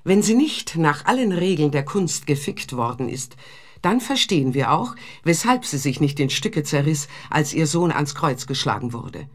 wenn 0.07 0.23
sie 0.23 0.37
nicht 0.37 0.77
nach 0.77 1.05
allen 1.07 1.33
Regeln 1.33 1.73
der 1.73 1.85
Kunst 1.85 2.29
gefickt 2.29 2.77
worden 2.77 3.09
ist, 3.09 3.37
dann 3.83 4.01
verstehen 4.01 4.55
wir 4.55 4.71
auch, 4.71 4.95
weshalb 5.25 5.65
sie 5.65 5.79
sich 5.79 5.99
nicht 5.99 6.21
in 6.21 6.31
Stücke 6.31 6.63
zerriss, 6.63 7.09
als 7.29 7.53
ihr 7.53 7.67
Sohn 7.67 7.91
ans 7.91 8.15
Kreuz 8.15 8.47
geschlagen 8.47 8.93
wurde. 8.93 9.29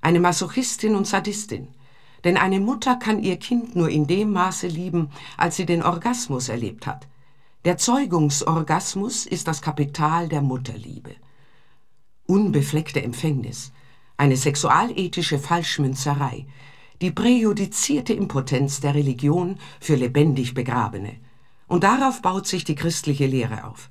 Eine 0.00 0.18
Masochistin 0.18 0.96
und 0.96 1.06
Sadistin. 1.06 1.68
Denn 2.24 2.36
eine 2.36 2.58
Mutter 2.58 2.96
kann 2.96 3.22
ihr 3.22 3.36
Kind 3.36 3.76
nur 3.76 3.88
in 3.88 4.08
dem 4.08 4.32
Maße 4.32 4.66
lieben, 4.66 5.10
als 5.36 5.54
sie 5.54 5.64
den 5.64 5.84
Orgasmus 5.84 6.48
erlebt 6.48 6.88
hat. 6.88 7.06
Der 7.64 7.78
Zeugungsorgasmus 7.78 9.26
ist 9.26 9.46
das 9.46 9.62
Kapital 9.62 10.28
der 10.28 10.42
Mutterliebe. 10.42 11.14
Unbefleckte 12.26 13.00
Empfängnis, 13.00 13.70
eine 14.16 14.36
sexualethische 14.36 15.38
Falschmünzerei, 15.38 16.46
die 17.00 17.10
präjudizierte 17.10 18.12
Impotenz 18.12 18.80
der 18.80 18.94
Religion 18.94 19.58
für 19.80 19.96
lebendig 19.96 20.54
Begrabene. 20.54 21.16
Und 21.66 21.84
darauf 21.84 22.22
baut 22.22 22.46
sich 22.46 22.64
die 22.64 22.74
christliche 22.74 23.26
Lehre 23.26 23.64
auf. 23.64 23.88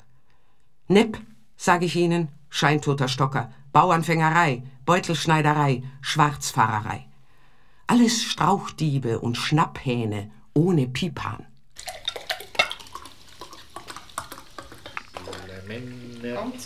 Nepp, 0.88 1.20
sage 1.58 1.86
ich 1.86 1.96
Ihnen, 1.96 2.30
scheintoter 2.50 3.08
Stocker, 3.08 3.52
Bauernfängerei, 3.74 4.64
Beutelschneiderei, 4.86 5.84
Schwarzfahrerei. 6.02 7.06
Alles 7.88 8.24
Strauchdiebe 8.24 9.20
und 9.20 9.36
Schnapphähne 9.36 10.32
ohne 10.54 10.88
Pipan. 10.88 11.46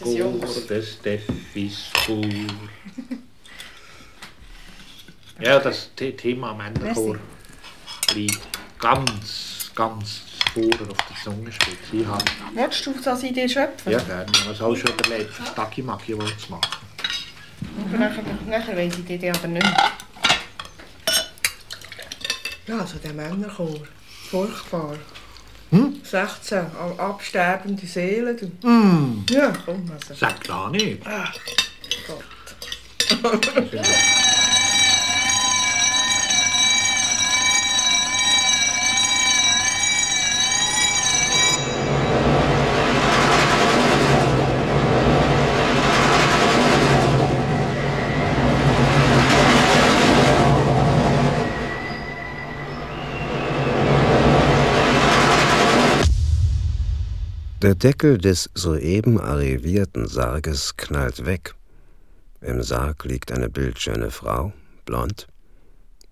Jungs. 0.05 0.67
des 0.67 0.93
Steffis 0.93 1.87
Spur. 1.87 2.23
Ja, 5.39 5.59
das 5.59 5.89
The 5.97 6.11
Thema 6.11 6.53
Männerchor 6.53 7.17
liegt 8.13 8.39
ganz, 8.79 9.71
ganz 9.75 10.21
vorne 10.53 10.69
auf 10.91 10.97
der 11.09 11.17
Zungenspitze. 11.23 11.77
Ich 11.93 12.05
habe 12.05 12.23
Wolltest 12.53 12.85
du 12.85 12.93
das 13.03 13.23
Idee 13.23 13.47
schöpfen? 13.47 13.91
ja 13.91 13.99
gerne, 13.99 14.25
ich 14.33 14.41
habe 14.41 14.51
es 14.53 14.61
auch 14.61 14.75
schon 14.75 14.91
überlegt, 14.91 15.31
für 15.33 15.45
Stacki 15.45 15.81
Maki 15.81 16.17
zu 16.17 16.51
machen. 16.51 16.61
Aber 17.87 17.97
nachher, 17.97 18.23
nachher 18.47 18.75
weiss 18.77 18.97
ich 18.97 19.05
die 19.05 19.15
Idee 19.15 19.31
aber 19.31 19.47
nicht 19.47 19.63
mehr. 19.63 19.91
Ja, 22.67 22.79
also 22.79 22.97
der 22.99 23.13
Männerchor. 23.13 23.79
Furchtbar. 24.29 24.95
Hm? 25.71 26.01
16 26.03 26.59
ab- 26.59 26.99
absterbende 26.99 27.85
Seelen. 27.85 28.37
Du. 28.37 28.67
Hm. 28.67 29.25
Ja, 29.29 29.53
komm 29.65 29.89
also. 29.91 30.13
Sag 30.13 30.43
gar 30.43 30.69
nicht. 30.71 31.01
Ach 31.05 31.33
Gott. 32.07 33.47
Der 57.61 57.75
Deckel 57.75 58.17
des 58.17 58.49
soeben 58.53 59.19
arrivierten 59.19 60.07
Sarges 60.07 60.77
knallt 60.77 61.25
weg. 61.25 61.55
Im 62.39 62.63
Sarg 62.63 63.03
liegt 63.03 63.33
eine 63.33 63.49
bildschöne 63.49 64.11
Frau, 64.11 64.53
blond. 64.85 65.27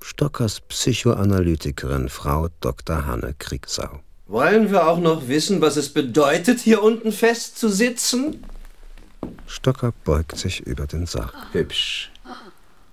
Stockers 0.01 0.59
Psychoanalytikerin 0.59 2.09
Frau 2.09 2.49
Dr. 2.59 3.05
Hanne 3.05 3.33
Kriegsau. 3.39 4.01
Wollen 4.25 4.71
wir 4.71 4.89
auch 4.89 4.99
noch 4.99 5.29
wissen, 5.29 5.61
was 5.61 5.77
es 5.77 5.87
bedeutet, 5.87 6.59
hier 6.59 6.83
unten 6.83 7.13
festzusitzen? 7.13 8.43
Stocker 9.45 9.93
beugt 10.03 10.37
sich 10.37 10.59
über 10.67 10.85
den 10.85 11.05
Sarg. 11.05 11.33
Hübsch, 11.53 12.11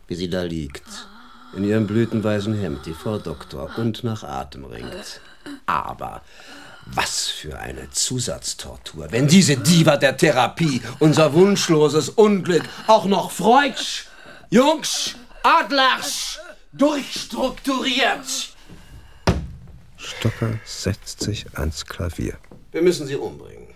wie 0.07 0.15
sie 0.15 0.31
da 0.31 0.45
liegt. 0.45 1.09
In 1.57 1.65
ihrem 1.65 1.89
blütenweißen 1.89 2.55
Hemd, 2.55 2.87
die 2.87 2.95
Frau 2.95 3.19
Doktor, 3.19 3.77
und 3.79 4.05
nach 4.05 4.23
Atem 4.23 4.65
ringt. 4.65 5.21
Aber 5.67 6.23
was 6.87 7.29
für 7.29 7.59
eine 7.59 7.91
Zusatztortur, 7.91 9.09
wenn 9.11 9.27
diese 9.27 9.57
Diva 9.57 9.97
der 9.97 10.17
Therapie 10.17 10.83
unser 10.99 11.33
wunschloses 11.33 12.09
Unglück 12.11 12.63
auch 12.87 13.07
noch 13.07 13.31
Freudsch, 13.31 14.07
Jungs, 14.51 15.15
Adlersch 15.43 16.39
durchstrukturiert. 16.73 18.55
Stocker 19.97 20.59
setzt 20.65 21.23
sich 21.23 21.47
ans 21.55 21.87
Klavier. 21.87 22.37
Wir 22.73 22.83
müssen 22.83 23.07
sie 23.07 23.17
umbringen. 23.17 23.69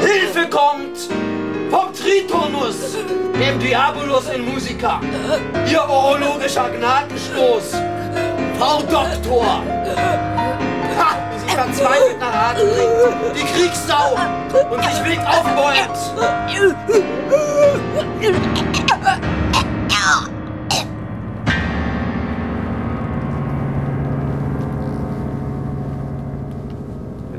Hilfe 0.00 0.48
kommt 0.48 1.25
Tritonus, 2.06 2.76
dem 3.34 3.58
Diabolus 3.58 4.28
in 4.28 4.44
Musica. 4.44 5.00
Ihr 5.68 5.82
orologischer 5.82 6.70
Gnadenstoß. 6.70 7.72
Frau 8.56 8.80
Doktor. 8.82 9.62
Ha, 10.98 11.16
wie 11.32 11.38
sie 11.40 11.48
verzweifelt 11.48 12.20
nach 12.20 12.50
Atem 12.50 12.68
ringt. 12.68 13.36
Die 13.36 13.44
Kriegssau 13.44 14.16
und 14.70 14.84
sich 14.84 15.04
wild 15.04 15.20
aufbäumt. 15.26 15.96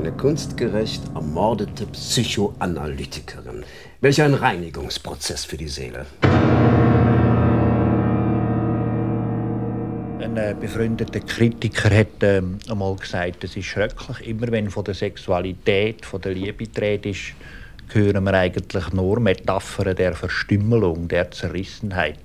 Eine 0.08 0.16
kunstgerecht 0.16 1.02
ermordete 1.14 1.84
Psychoanalytikerin. 1.84 3.62
Welch 4.00 4.22
ein 4.22 4.32
Reinigungsprozess 4.32 5.44
für 5.44 5.58
die 5.58 5.68
Seele. 5.68 6.06
Ein 10.18 10.36
äh, 10.38 10.56
befreundeter 10.58 11.20
Kritiker 11.20 11.94
hat 11.94 12.22
ähm, 12.22 12.58
einmal 12.70 12.96
gesagt, 12.96 13.44
es 13.44 13.54
ist 13.54 13.66
schrecklich, 13.66 14.26
immer 14.26 14.50
wenn 14.50 14.70
von 14.70 14.84
der 14.84 14.94
Sexualität, 14.94 16.06
von 16.06 16.22
der 16.22 16.32
Liebe 16.32 16.66
die 16.66 16.80
Rede 16.80 17.10
ist, 17.10 17.34
hören 17.88 18.24
wir 18.24 18.32
eigentlich 18.32 18.90
nur 18.94 19.20
Metaphern 19.20 19.94
der 19.94 20.14
Verstümmelung, 20.14 21.06
der 21.08 21.30
Zerrissenheit. 21.30 22.18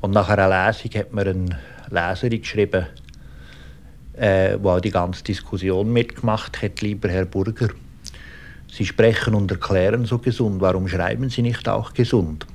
Und 0.00 0.12
nach 0.12 0.30
einer 0.30 0.48
Lesung 0.48 0.92
hat 0.94 1.12
mir 1.12 1.26
eine 1.26 1.58
Leserin 1.90 2.40
geschrieben, 2.40 2.86
äh, 4.16 4.56
wo 4.60 4.70
auch 4.70 4.80
die 4.80 4.90
ganze 4.90 5.24
Diskussion 5.24 5.92
mitgemacht 5.92 6.62
hat, 6.62 6.80
lieber 6.80 7.08
Herr 7.08 7.24
Burger. 7.24 7.68
Sie 8.70 8.84
sprechen 8.84 9.34
und 9.34 9.50
erklären 9.50 10.04
so 10.04 10.18
gesund, 10.18 10.60
warum 10.60 10.88
schreiben 10.88 11.30
Sie 11.30 11.42
nicht 11.42 11.68
auch 11.68 11.94
gesund? 11.94 12.46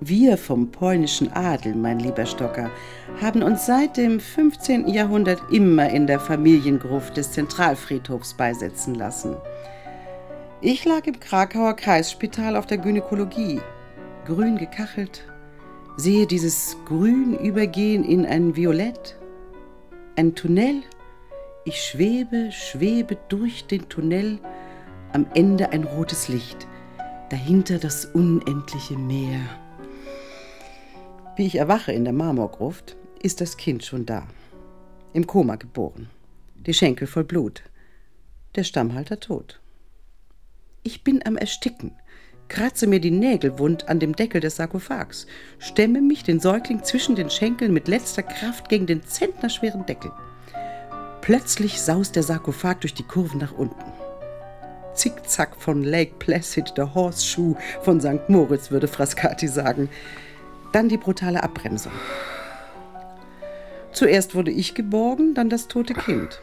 Wir 0.00 0.38
vom 0.38 0.70
polnischen 0.70 1.32
Adel, 1.32 1.74
mein 1.74 1.98
lieber 1.98 2.24
Stocker, 2.24 2.70
haben 3.20 3.42
uns 3.42 3.66
seit 3.66 3.96
dem 3.96 4.20
15. 4.20 4.86
Jahrhundert 4.86 5.42
immer 5.50 5.90
in 5.90 6.06
der 6.06 6.20
Familiengruft 6.20 7.16
des 7.16 7.32
Zentralfriedhofs 7.32 8.34
beisetzen 8.34 8.94
lassen. 8.94 9.36
Ich 10.60 10.84
lag 10.84 11.04
im 11.06 11.18
Krakauer 11.18 11.74
Kreisspital 11.74 12.54
auf 12.54 12.66
der 12.66 12.78
Gynäkologie, 12.78 13.60
grün 14.24 14.56
gekachelt, 14.56 15.24
sehe 15.98 16.28
dieses 16.28 16.76
Grün 16.84 17.36
übergehen 17.36 18.04
in 18.04 18.24
ein 18.24 18.54
Violett, 18.54 19.18
ein 20.14 20.36
Tunnel. 20.36 20.82
Ich 21.64 21.82
schwebe, 21.82 22.50
schwebe 22.52 23.18
durch 23.28 23.66
den 23.66 23.88
Tunnel, 23.88 24.38
am 25.12 25.26
Ende 25.34 25.70
ein 25.70 25.82
rotes 25.82 26.28
Licht, 26.28 26.68
dahinter 27.30 27.78
das 27.78 28.04
unendliche 28.04 28.96
Meer. 28.96 29.40
Wie 31.34 31.46
ich 31.46 31.56
erwache 31.56 31.92
in 31.92 32.04
der 32.04 32.12
Marmorgruft, 32.12 32.96
ist 33.20 33.40
das 33.40 33.56
Kind 33.56 33.84
schon 33.84 34.06
da. 34.06 34.28
Im 35.14 35.26
Koma 35.26 35.56
geboren. 35.56 36.08
Die 36.54 36.74
Schenkel 36.74 37.08
voll 37.08 37.24
Blut. 37.24 37.64
Der 38.54 38.62
Stammhalter 38.62 39.18
tot. 39.18 39.60
Ich 40.84 41.02
bin 41.02 41.26
am 41.26 41.36
Ersticken, 41.36 41.92
kratze 42.48 42.86
mir 42.86 43.00
die 43.00 43.10
Nägel 43.10 43.58
wund 43.58 43.88
an 43.88 44.00
dem 44.00 44.16
Deckel 44.16 44.40
des 44.40 44.56
Sarkophags, 44.56 45.26
stemme 45.58 46.00
mich 46.00 46.24
den 46.24 46.40
Säugling 46.40 46.82
zwischen 46.82 47.16
den 47.16 47.30
Schenkeln 47.30 47.72
mit 47.72 47.88
letzter 47.88 48.22
Kraft 48.22 48.68
gegen 48.68 48.86
den 48.86 49.04
zentnerschweren 49.04 49.86
Deckel. 49.86 50.10
Plötzlich 51.20 51.80
saust 51.80 52.16
der 52.16 52.22
Sarkophag 52.22 52.80
durch 52.80 52.94
die 52.94 53.02
Kurven 53.02 53.38
nach 53.40 53.52
unten. 53.52 53.92
Zickzack 54.94 55.56
von 55.56 55.84
Lake 55.84 56.14
Placid, 56.18 56.76
der 56.76 56.94
Horseshoe 56.94 57.56
von 57.82 58.00
St. 58.00 58.28
Moritz, 58.28 58.70
würde 58.70 58.88
Frascati 58.88 59.46
sagen. 59.46 59.88
Dann 60.72 60.88
die 60.88 60.96
brutale 60.96 61.42
Abbremsung. 61.42 61.92
Zuerst 63.92 64.34
wurde 64.34 64.50
ich 64.50 64.74
geborgen, 64.74 65.34
dann 65.34 65.50
das 65.50 65.68
tote 65.68 65.94
Kind. 65.94 66.40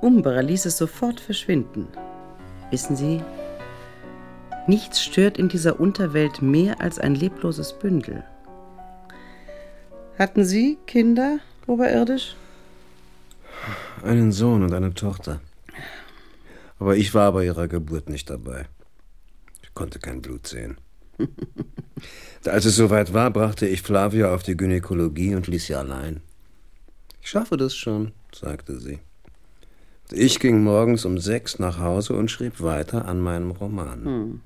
Umbra 0.00 0.40
ließ 0.40 0.66
es 0.66 0.76
sofort 0.76 1.18
verschwinden. 1.18 1.88
Wissen 2.70 2.96
Sie, 2.96 3.22
nichts 4.68 5.02
stört 5.02 5.38
in 5.38 5.48
dieser 5.48 5.80
Unterwelt 5.80 6.42
mehr 6.42 6.80
als 6.80 6.98
ein 6.98 7.14
lebloses 7.14 7.72
Bündel. 7.72 8.24
Hatten 10.18 10.44
Sie 10.44 10.78
Kinder 10.86 11.38
oberirdisch? 11.66 12.36
Einen 14.02 14.32
Sohn 14.32 14.62
und 14.62 14.72
eine 14.72 14.94
Tochter. 14.94 15.40
Aber 16.78 16.96
ich 16.96 17.14
war 17.14 17.32
bei 17.32 17.44
ihrer 17.44 17.68
Geburt 17.68 18.08
nicht 18.08 18.30
dabei. 18.30 18.66
Ich 19.62 19.74
konnte 19.74 19.98
kein 19.98 20.22
Blut 20.22 20.46
sehen. 20.46 20.78
Als 22.44 22.64
es 22.64 22.76
soweit 22.76 23.14
war, 23.14 23.30
brachte 23.30 23.66
ich 23.66 23.82
Flavia 23.82 24.34
auf 24.34 24.42
die 24.42 24.56
Gynäkologie 24.56 25.34
und 25.34 25.46
ließ 25.46 25.66
sie 25.66 25.74
allein. 25.74 26.20
Ich 27.22 27.30
schaffe 27.30 27.56
das 27.56 27.74
schon, 27.74 28.12
sagte 28.34 28.78
sie. 28.78 28.98
Ich 30.12 30.38
ging 30.38 30.62
morgens 30.62 31.06
um 31.06 31.18
sechs 31.18 31.58
nach 31.58 31.78
Hause 31.78 32.14
und 32.14 32.30
schrieb 32.30 32.60
weiter 32.60 33.06
an 33.06 33.20
meinem 33.20 33.50
Roman. 33.50 34.04
Hm. 34.04 34.40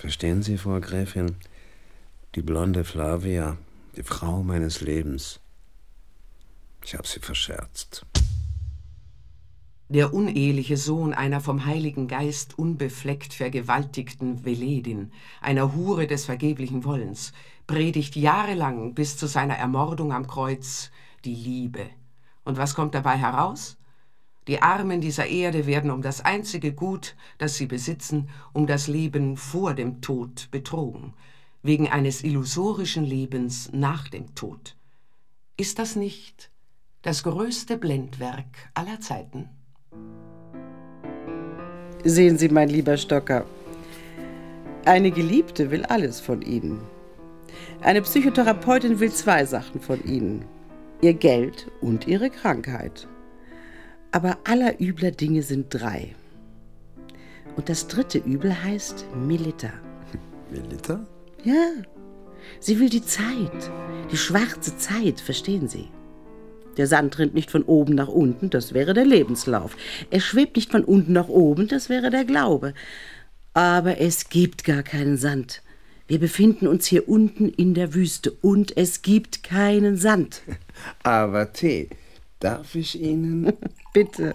Verstehen 0.00 0.42
Sie, 0.42 0.56
Frau 0.56 0.80
Gräfin, 0.80 1.36
die 2.34 2.40
blonde 2.40 2.84
Flavia, 2.84 3.58
die 3.96 4.02
Frau 4.02 4.42
meines 4.42 4.80
Lebens. 4.80 5.40
Ich 6.82 6.94
habe 6.94 7.06
sie 7.06 7.20
verscherzt. 7.20 8.06
Der 9.90 10.14
uneheliche 10.14 10.78
Sohn 10.78 11.12
einer 11.12 11.42
vom 11.42 11.66
Heiligen 11.66 12.08
Geist 12.08 12.58
unbefleckt 12.58 13.34
vergewaltigten 13.34 14.42
Veledin, 14.42 15.12
einer 15.42 15.74
Hure 15.74 16.06
des 16.06 16.24
vergeblichen 16.24 16.84
Wollens, 16.84 17.34
predigt 17.66 18.16
jahrelang 18.16 18.94
bis 18.94 19.18
zu 19.18 19.26
seiner 19.26 19.56
Ermordung 19.56 20.14
am 20.14 20.26
Kreuz 20.26 20.90
die 21.26 21.34
Liebe. 21.34 21.84
Und 22.42 22.56
was 22.56 22.74
kommt 22.74 22.94
dabei 22.94 23.18
heraus? 23.18 23.76
Die 24.50 24.62
Armen 24.62 25.00
dieser 25.00 25.28
Erde 25.28 25.68
werden 25.68 25.92
um 25.92 26.02
das 26.02 26.24
einzige 26.24 26.72
Gut, 26.72 27.14
das 27.38 27.54
sie 27.54 27.66
besitzen, 27.66 28.28
um 28.52 28.66
das 28.66 28.88
Leben 28.88 29.36
vor 29.36 29.74
dem 29.74 30.00
Tod 30.00 30.48
betrogen, 30.50 31.14
wegen 31.62 31.88
eines 31.88 32.24
illusorischen 32.24 33.04
Lebens 33.04 33.70
nach 33.72 34.08
dem 34.08 34.34
Tod. 34.34 34.74
Ist 35.56 35.78
das 35.78 35.94
nicht 35.94 36.50
das 37.02 37.22
größte 37.22 37.76
Blendwerk 37.76 38.72
aller 38.74 38.98
Zeiten? 38.98 39.48
Sehen 42.02 42.36
Sie, 42.36 42.48
mein 42.48 42.70
lieber 42.70 42.96
Stocker, 42.96 43.46
eine 44.84 45.12
Geliebte 45.12 45.70
will 45.70 45.84
alles 45.84 46.18
von 46.18 46.42
Ihnen. 46.42 46.80
Eine 47.82 48.02
Psychotherapeutin 48.02 48.98
will 48.98 49.12
zwei 49.12 49.44
Sachen 49.44 49.80
von 49.80 50.02
Ihnen. 50.02 50.44
Ihr 51.02 51.14
Geld 51.14 51.70
und 51.80 52.08
Ihre 52.08 52.30
Krankheit. 52.30 53.06
Aber 54.12 54.38
aller 54.44 54.80
übler 54.80 55.10
Dinge 55.12 55.42
sind 55.42 55.66
drei. 55.70 56.14
Und 57.56 57.68
das 57.68 57.86
dritte 57.86 58.18
Übel 58.18 58.62
heißt 58.62 59.04
Melita. 59.14 59.72
Melita? 60.50 61.06
Ja. 61.44 61.72
Sie 62.58 62.80
will 62.80 62.88
die 62.88 63.04
Zeit, 63.04 63.70
die 64.10 64.16
schwarze 64.16 64.76
Zeit, 64.76 65.20
verstehen 65.20 65.68
Sie? 65.68 65.88
Der 66.76 66.86
Sand 66.86 67.18
rinnt 67.18 67.34
nicht 67.34 67.50
von 67.50 67.62
oben 67.62 67.94
nach 67.94 68.08
unten, 68.08 68.50
das 68.50 68.72
wäre 68.72 68.94
der 68.94 69.04
Lebenslauf. 69.04 69.76
Er 70.10 70.20
schwebt 70.20 70.56
nicht 70.56 70.70
von 70.70 70.84
unten 70.84 71.12
nach 71.12 71.28
oben, 71.28 71.68
das 71.68 71.88
wäre 71.88 72.10
der 72.10 72.24
Glaube. 72.24 72.74
Aber 73.52 74.00
es 74.00 74.28
gibt 74.28 74.64
gar 74.64 74.82
keinen 74.82 75.16
Sand. 75.16 75.62
Wir 76.06 76.18
befinden 76.18 76.66
uns 76.66 76.86
hier 76.86 77.08
unten 77.08 77.48
in 77.48 77.74
der 77.74 77.94
Wüste 77.94 78.32
und 78.40 78.76
es 78.76 79.02
gibt 79.02 79.42
keinen 79.42 79.96
Sand. 79.96 80.42
Aber 81.02 81.52
Tee, 81.52 81.88
darf 82.40 82.74
ich 82.74 83.00
Ihnen? 83.00 83.52
Bitte. 83.92 84.34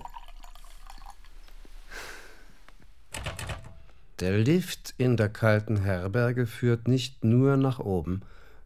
Der 4.22 4.38
Lift 4.38 4.94
in 4.98 5.18
der 5.18 5.30
kalten 5.30 5.84
Herberge 5.84 6.48
führt 6.48 6.88
nicht 6.88 7.26
nur 7.26 7.58
nach 7.58 7.80
oben, 7.80 8.22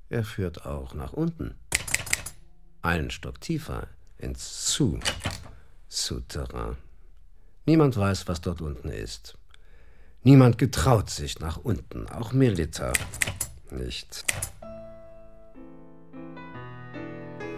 er 0.10 0.24
führt 0.24 0.66
auch 0.66 0.94
nach 0.94 1.14
unten 1.14 1.56
einen 2.82 3.12
Stock 3.12 3.42
tiefer 3.42 3.88
ins 4.18 4.74
Su, 4.74 5.00
Souterrain. 5.88 6.78
Niemand 7.66 7.98
weiß, 7.98 8.28
was 8.28 8.42
dort 8.42 8.62
unten 8.62 8.90
ist. 8.90 9.38
Niemand 10.24 10.58
getraut 10.58 11.10
sich 11.10 11.40
nach 11.40 11.58
unten, 11.58 12.08
auch 12.10 12.34
Melita 12.34 12.94
nicht. 13.72 14.26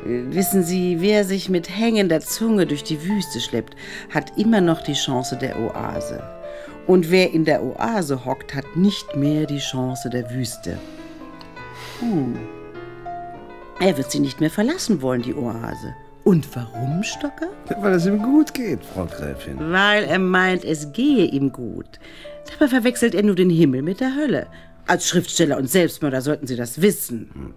Wissen 0.03 0.63
Sie, 0.63 0.99
wer 0.99 1.23
sich 1.23 1.49
mit 1.49 1.69
hängender 1.69 2.21
Zunge 2.21 2.65
durch 2.65 2.83
die 2.83 3.03
Wüste 3.03 3.39
schleppt, 3.39 3.75
hat 4.09 4.37
immer 4.37 4.61
noch 4.61 4.81
die 4.81 4.93
Chance 4.93 5.37
der 5.37 5.59
Oase. 5.59 6.23
Und 6.87 7.11
wer 7.11 7.31
in 7.31 7.45
der 7.45 7.63
Oase 7.63 8.25
hockt, 8.25 8.55
hat 8.55 8.75
nicht 8.75 9.15
mehr 9.15 9.45
die 9.45 9.59
Chance 9.59 10.09
der 10.09 10.29
Wüste. 10.31 10.77
Hm. 11.99 12.35
Er 13.79 13.97
wird 13.97 14.11
sie 14.11 14.19
nicht 14.19 14.39
mehr 14.39 14.49
verlassen 14.49 15.01
wollen, 15.01 15.21
die 15.21 15.35
Oase. 15.35 15.95
Und 16.23 16.47
warum, 16.55 17.03
Stocker? 17.03 17.49
Weil 17.79 17.93
es 17.93 18.05
ihm 18.05 18.21
gut 18.21 18.53
geht, 18.53 18.83
Frau 18.83 19.05
Gräfin. 19.05 19.57
Weil 19.59 20.03
er 20.03 20.19
meint, 20.19 20.63
es 20.63 20.91
gehe 20.93 21.25
ihm 21.25 21.51
gut. 21.51 21.99
Dabei 22.51 22.67
verwechselt 22.67 23.15
er 23.15 23.23
nur 23.23 23.35
den 23.35 23.49
Himmel 23.49 23.81
mit 23.81 23.99
der 23.99 24.15
Hölle. 24.15 24.47
Als 24.87 25.07
Schriftsteller 25.07 25.57
und 25.57 25.69
Selbstmörder 25.69 26.21
sollten 26.21 26.47
Sie 26.47 26.55
das 26.55 26.81
wissen. 26.81 27.29
Hm. 27.33 27.53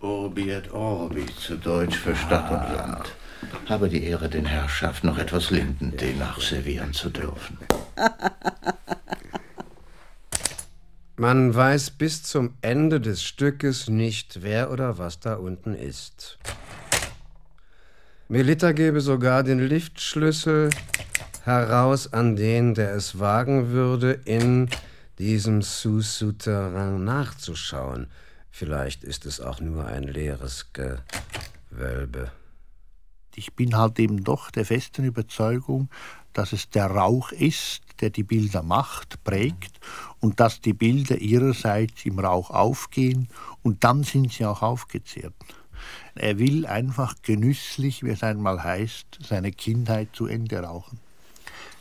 Orbi 0.00 0.50
et 0.50 0.70
Orbi, 0.72 1.26
zu 1.26 1.56
Deutsch 1.56 1.96
für 1.96 2.14
Stadt 2.14 2.48
und 2.50 2.76
Land. 2.76 3.12
Habe 3.68 3.88
die 3.88 4.04
Ehre, 4.04 4.28
den 4.28 4.46
Herrschaft 4.46 5.02
noch 5.02 5.18
etwas 5.18 5.50
Lindentee 5.50 6.14
nachservieren 6.14 6.92
zu 6.92 7.10
dürfen. 7.10 7.58
Man 11.16 11.52
weiß 11.52 11.90
bis 11.90 12.22
zum 12.22 12.54
Ende 12.60 13.00
des 13.00 13.24
Stückes 13.24 13.88
nicht, 13.88 14.42
wer 14.42 14.70
oder 14.70 14.98
was 14.98 15.18
da 15.18 15.34
unten 15.34 15.74
ist. 15.74 16.38
Melita 18.28 18.70
gebe 18.70 19.00
sogar 19.00 19.42
den 19.42 19.58
Liftschlüssel 19.58 20.70
heraus 21.42 22.12
an 22.12 22.36
den, 22.36 22.74
der 22.74 22.94
es 22.94 23.18
wagen 23.18 23.70
würde, 23.70 24.12
in 24.12 24.68
diesem 25.18 25.62
Sous-Souterrain 25.62 27.02
nachzuschauen. 27.02 28.06
Vielleicht 28.58 29.04
ist 29.04 29.24
es 29.24 29.40
auch 29.40 29.60
nur 29.60 29.86
ein 29.86 30.02
leeres 30.02 30.66
Gewölbe. 30.72 32.32
Ich 33.36 33.52
bin 33.52 33.76
halt 33.76 34.00
eben 34.00 34.24
doch 34.24 34.50
der 34.50 34.64
festen 34.64 35.04
Überzeugung, 35.04 35.88
dass 36.32 36.52
es 36.52 36.68
der 36.68 36.86
Rauch 36.86 37.30
ist, 37.30 37.82
der 38.00 38.10
die 38.10 38.24
Bilder 38.24 38.64
macht, 38.64 39.22
prägt 39.22 39.78
und 40.18 40.40
dass 40.40 40.60
die 40.60 40.72
Bilder 40.72 41.18
ihrerseits 41.18 42.04
im 42.04 42.18
Rauch 42.18 42.50
aufgehen 42.50 43.28
und 43.62 43.84
dann 43.84 44.02
sind 44.02 44.32
sie 44.32 44.44
auch 44.44 44.62
aufgezehrt. 44.62 45.34
Er 46.16 46.40
will 46.40 46.66
einfach 46.66 47.14
genüsslich, 47.22 48.02
wie 48.02 48.10
es 48.10 48.24
einmal 48.24 48.64
heißt, 48.64 49.20
seine 49.22 49.52
Kindheit 49.52 50.08
zu 50.14 50.26
Ende 50.26 50.58
rauchen. 50.58 50.98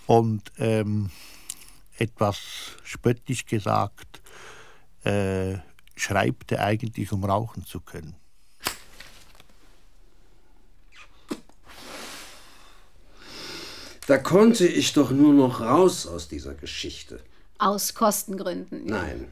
Und 0.05 0.51
ähm, 0.59 1.09
etwas 1.97 2.37
spöttisch 2.83 3.47
gesagt, 3.47 4.21
äh, 5.03 5.55
schreibt 5.97 6.51
er 6.51 6.63
eigentlich, 6.63 7.11
um 7.11 7.25
rauchen 7.25 7.65
zu 7.65 7.81
können. 7.81 8.15
Da 14.07 14.17
konnte 14.17 14.65
ich 14.65 14.93
doch 14.93 15.11
nur 15.11 15.33
noch 15.33 15.59
raus 15.59 16.07
aus 16.07 16.29
dieser 16.29 16.53
Geschichte. 16.53 17.19
Aus 17.57 17.93
Kostengründen. 17.93 18.85
Nein, 18.85 19.27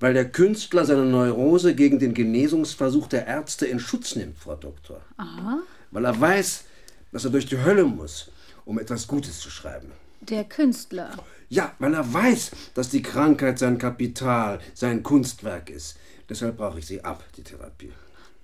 weil 0.00 0.14
der 0.14 0.30
Künstler 0.30 0.84
seine 0.84 1.04
Neurose 1.04 1.74
gegen 1.74 1.98
den 1.98 2.12
Genesungsversuch 2.12 3.06
der 3.06 3.26
Ärzte 3.26 3.66
in 3.66 3.78
Schutz 3.78 4.16
nimmt, 4.16 4.38
Frau 4.38 4.56
Doktor. 4.56 5.00
Aha. 5.16 5.60
Weil 5.90 6.04
er 6.04 6.20
weiß, 6.20 6.64
dass 7.12 7.24
er 7.24 7.30
durch 7.30 7.46
die 7.46 7.62
Hölle 7.62 7.84
muss, 7.84 8.30
um 8.64 8.78
etwas 8.78 9.06
Gutes 9.06 9.38
zu 9.38 9.48
schreiben. 9.48 9.92
Der 10.28 10.44
Künstler. 10.44 11.10
Ja, 11.48 11.74
weil 11.78 11.94
er 11.94 12.12
weiß, 12.12 12.50
dass 12.74 12.88
die 12.88 13.02
Krankheit 13.02 13.58
sein 13.58 13.78
Kapital, 13.78 14.60
sein 14.74 15.02
Kunstwerk 15.02 15.70
ist. 15.70 15.96
Deshalb 16.28 16.56
brauche 16.56 16.80
ich 16.80 16.86
sie 16.86 17.04
ab, 17.04 17.24
die 17.36 17.42
Therapie. 17.42 17.92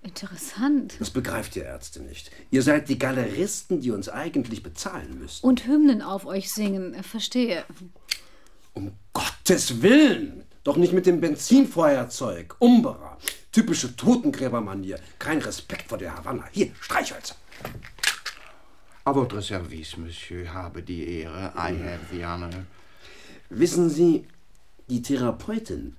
Interessant. 0.02 0.94
Das 0.98 1.10
begreift 1.10 1.54
ihr 1.56 1.64
Ärzte 1.64 2.00
nicht. 2.00 2.30
Ihr 2.50 2.62
seid 2.62 2.88
die 2.88 2.98
Galeristen, 2.98 3.80
die 3.80 3.92
uns 3.92 4.08
eigentlich 4.08 4.62
bezahlen 4.62 5.18
müssen. 5.18 5.44
Und 5.44 5.66
Hymnen 5.66 6.02
auf 6.02 6.26
euch 6.26 6.52
singen. 6.52 7.00
Verstehe. 7.02 7.64
Um 8.74 8.92
Gottes 9.12 9.82
Willen! 9.82 10.44
Doch 10.64 10.76
nicht 10.76 10.92
mit 10.92 11.06
dem 11.06 11.20
Benzinfeuerzeug. 11.20 12.54
Umberer. 12.60 13.18
Typische 13.50 13.96
Totengräbermanier. 13.96 14.98
Kein 15.18 15.38
Respekt 15.38 15.88
vor 15.88 15.98
der 15.98 16.16
Havanna. 16.16 16.44
Hier, 16.52 16.70
Streichhölzer. 16.80 17.34
À 19.04 19.12
votre 19.12 19.40
service, 19.40 19.96
Monsieur. 19.96 20.46
Habe 20.52 20.82
die 20.82 21.20
Ehre. 21.20 21.52
I 21.56 21.72
have 21.72 22.06
the 22.12 22.24
honor. 22.24 22.50
Wissen 23.50 23.90
Sie, 23.90 24.26
die 24.88 25.02
Therapeutin 25.02 25.96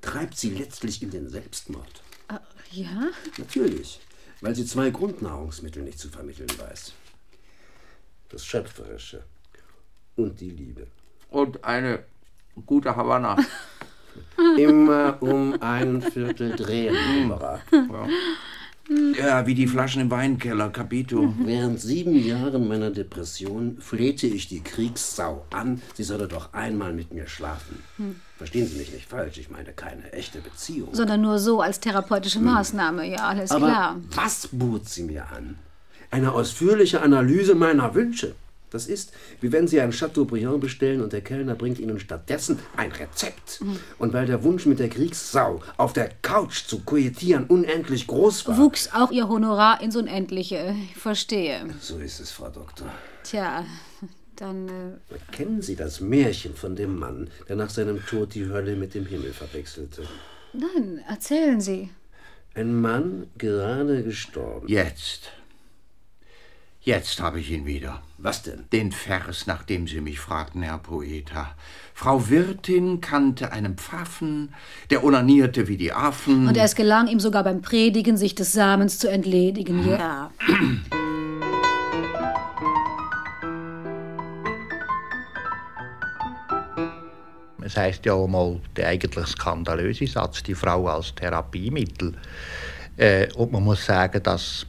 treibt 0.00 0.36
sie 0.36 0.50
letztlich 0.50 1.02
in 1.02 1.10
den 1.10 1.28
Selbstmord. 1.28 2.02
Äh, 2.28 2.38
ja? 2.70 3.08
Natürlich, 3.38 4.00
weil 4.40 4.54
sie 4.54 4.66
zwei 4.66 4.90
Grundnahrungsmittel 4.90 5.82
nicht 5.82 5.98
zu 5.98 6.08
vermitteln 6.08 6.50
weiß. 6.58 6.92
Das 8.28 8.44
Schöpferische 8.46 9.24
und 10.16 10.40
die 10.40 10.50
Liebe. 10.50 10.86
Und 11.28 11.64
eine 11.64 12.04
gute 12.66 12.94
Havanna. 12.94 13.36
Immer 14.58 15.16
um 15.20 15.60
ein 15.60 16.02
Viertel 16.02 16.54
drehen, 16.56 16.96
Umberer. 17.16 17.60
Ja. 17.70 18.08
Ja, 19.18 19.46
wie 19.46 19.54
die 19.54 19.66
Flaschen 19.66 20.02
im 20.02 20.10
Weinkeller, 20.10 20.70
Capito. 20.70 21.34
Während 21.38 21.80
sieben 21.80 22.14
Jahren 22.14 22.68
meiner 22.68 22.90
Depression 22.90 23.78
flehte 23.80 24.26
ich 24.26 24.48
die 24.48 24.60
Kriegssau 24.60 25.46
an, 25.52 25.80
sie 25.94 26.02
solle 26.02 26.28
doch 26.28 26.52
einmal 26.52 26.92
mit 26.92 27.12
mir 27.12 27.26
schlafen. 27.26 27.82
Hm. 27.96 28.16
Verstehen 28.38 28.66
Sie 28.66 28.76
mich 28.76 28.92
nicht 28.92 29.08
falsch, 29.08 29.38
ich 29.38 29.50
meine 29.50 29.72
keine 29.72 30.12
echte 30.12 30.40
Beziehung. 30.40 30.88
Sondern 30.92 31.20
nur 31.20 31.38
so 31.38 31.60
als 31.60 31.78
therapeutische 31.78 32.40
Maßnahme. 32.40 33.08
Ja, 33.08 33.28
alles 33.28 33.50
Aber 33.52 33.66
klar. 33.66 34.00
was 34.14 34.48
bot 34.50 34.88
sie 34.88 35.04
mir 35.04 35.30
an? 35.30 35.56
Eine 36.10 36.32
ausführliche 36.32 37.02
Analyse 37.02 37.54
meiner 37.54 37.94
Wünsche. 37.94 38.34
Das 38.72 38.86
ist, 38.86 39.12
wie 39.40 39.52
wenn 39.52 39.68
Sie 39.68 39.80
ein 39.80 39.92
Chateaubriand 39.92 40.60
bestellen 40.60 41.02
und 41.02 41.12
der 41.12 41.20
Kellner 41.20 41.54
bringt 41.54 41.78
Ihnen 41.78 42.00
stattdessen 42.00 42.58
ein 42.76 42.90
Rezept. 42.90 43.60
Mhm. 43.60 43.78
Und 43.98 44.12
weil 44.14 44.26
der 44.26 44.42
Wunsch 44.42 44.64
mit 44.64 44.78
der 44.78 44.88
Kriegssau 44.88 45.60
auf 45.76 45.92
der 45.92 46.08
Couch 46.22 46.64
zu 46.66 46.80
koetieren 46.80 47.44
unendlich 47.44 48.06
groß 48.06 48.48
war. 48.48 48.56
Wuchs 48.56 48.88
auch 48.92 49.10
Ihr 49.10 49.28
Honorar 49.28 49.82
ins 49.82 49.94
Unendliche. 49.94 50.74
Ich 50.90 50.96
verstehe. 50.96 51.66
So 51.80 51.98
ist 51.98 52.18
es, 52.20 52.30
Frau 52.30 52.48
Doktor. 52.48 52.86
Tja, 53.24 53.64
dann. 54.36 54.68
Äh, 54.68 55.32
Kennen 55.32 55.60
Sie 55.60 55.76
das 55.76 56.00
Märchen 56.00 56.54
von 56.54 56.74
dem 56.74 56.98
Mann, 56.98 57.28
der 57.48 57.56
nach 57.56 57.70
seinem 57.70 58.04
Tod 58.06 58.34
die 58.34 58.48
Hölle 58.48 58.74
mit 58.76 58.94
dem 58.94 59.06
Himmel 59.06 59.32
verwechselte? 59.32 60.02
nein, 60.54 61.02
erzählen 61.08 61.60
Sie. 61.60 61.90
Ein 62.54 62.80
Mann, 62.80 63.28
gerade 63.38 64.02
gestorben. 64.02 64.68
Jetzt. 64.68 65.30
Jetzt 66.84 67.20
habe 67.20 67.38
ich 67.38 67.52
ihn 67.52 67.64
wieder. 67.64 68.02
Was 68.18 68.42
denn? 68.42 68.64
Den 68.72 68.90
Vers, 68.90 69.46
nach 69.46 69.62
dem 69.62 69.86
Sie 69.86 70.00
mich 70.00 70.18
fragten, 70.18 70.62
Herr 70.62 70.78
Poeta. 70.78 71.54
Frau 71.94 72.28
Wirtin 72.28 73.00
kannte 73.00 73.52
einen 73.52 73.76
Pfaffen, 73.76 74.52
der 74.90 75.04
onanierte 75.04 75.68
wie 75.68 75.76
die 75.76 75.92
Affen. 75.92 76.48
Und 76.48 76.56
es 76.56 76.74
gelang 76.74 77.06
ihm 77.06 77.20
sogar 77.20 77.44
beim 77.44 77.62
Predigen, 77.62 78.16
sich 78.16 78.34
des 78.34 78.50
Samens 78.50 78.98
zu 78.98 79.08
entledigen. 79.08 79.88
Ja. 79.88 80.30
Es 87.64 87.76
heißt 87.76 88.04
ja 88.04 88.12
auch 88.12 88.26
mal 88.26 88.60
der 88.76 88.88
eigentlich 88.88 89.26
skandalöse 89.28 90.06
Satz, 90.06 90.42
die 90.42 90.54
Frau 90.54 90.88
als 90.88 91.14
Therapiemittel. 91.14 92.12
Äh, 92.98 93.32
und 93.34 93.52
man 93.52 93.62
muss 93.62 93.86
sagen, 93.86 94.22
dass 94.22 94.66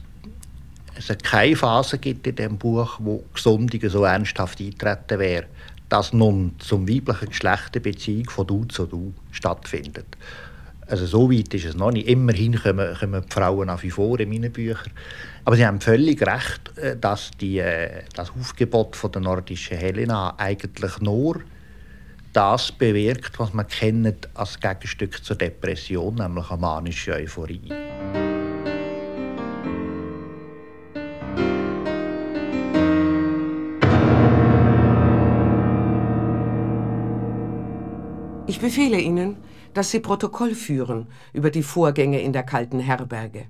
es 0.96 1.08
keine 1.22 1.56
Phase 1.56 1.98
gibt 1.98 2.26
in 2.26 2.36
dem 2.36 2.58
Buch, 2.58 2.98
wo 3.00 3.24
Gesundung 3.32 3.88
so 3.88 4.04
ernsthaft 4.04 4.60
eintreten 4.60 5.18
wäre, 5.18 5.46
dass 5.88 6.12
nun 6.12 6.54
zum 6.58 6.88
weiblichen 6.88 7.28
Geschlecht 7.28 7.70
eine 7.74 7.80
Beziehung 7.80 8.30
von 8.30 8.46
du 8.46 8.64
zu 8.64 8.86
du 8.86 9.12
stattfindet. 9.32 10.06
Also 10.86 11.06
so 11.06 11.30
weit 11.30 11.52
ist 11.54 11.64
es 11.64 11.76
noch 11.76 11.92
nicht. 11.92 12.08
Immerhin 12.08 12.60
kommen, 12.60 12.96
kommen 12.98 13.22
die 13.22 13.32
Frauen 13.32 13.66
nach 13.68 13.82
wie 13.82 13.90
vor 13.90 14.20
in 14.20 14.28
meinen 14.28 14.52
Büchern. 14.52 14.92
Aber 15.44 15.56
Sie 15.56 15.66
haben 15.66 15.80
völlig 15.80 16.20
recht, 16.22 16.76
äh, 16.76 16.96
dass 16.96 17.30
die, 17.40 17.58
äh, 17.58 18.02
das 18.14 18.30
Aufgebot 18.38 18.94
von 18.94 19.12
der 19.12 19.22
nordischen 19.22 19.78
Helena 19.78 20.34
eigentlich 20.36 21.00
nur 21.00 21.40
das 22.32 22.72
bewirkt, 22.72 23.38
was 23.38 23.54
man 23.54 23.66
kennt 23.68 24.28
als 24.34 24.58
Gegenstück 24.60 25.24
zur 25.24 25.36
Depression, 25.36 26.16
nämlich 26.16 26.50
eine 26.50 26.60
manische 26.60 27.14
Euphorie. 27.14 27.72
Ich 38.46 38.60
befehle 38.60 39.00
Ihnen, 39.00 39.36
dass 39.72 39.90
Sie 39.90 40.00
Protokoll 40.00 40.54
führen 40.54 41.08
über 41.32 41.50
die 41.50 41.62
Vorgänge 41.62 42.20
in 42.20 42.32
der 42.32 42.44
kalten 42.44 42.78
Herberge. 42.78 43.48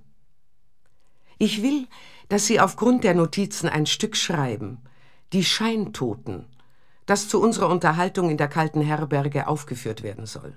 Ich 1.39 1.63
will, 1.63 1.87
dass 2.29 2.47
Sie 2.47 2.61
aufgrund 2.61 3.05
der 3.05 3.15
Notizen 3.15 3.69
ein 3.69 3.87
Stück 3.87 4.17
schreiben, 4.17 4.79
die 5.33 5.45
Scheintoten, 5.45 6.47
das 7.07 7.29
zu 7.29 7.41
unserer 7.41 7.69
Unterhaltung 7.69 8.31
in 8.31 8.37
der 8.37 8.49
kalten 8.49 8.81
Herberge 8.81 9.47
aufgeführt 9.47 10.03
werden 10.03 10.27
soll. 10.27 10.57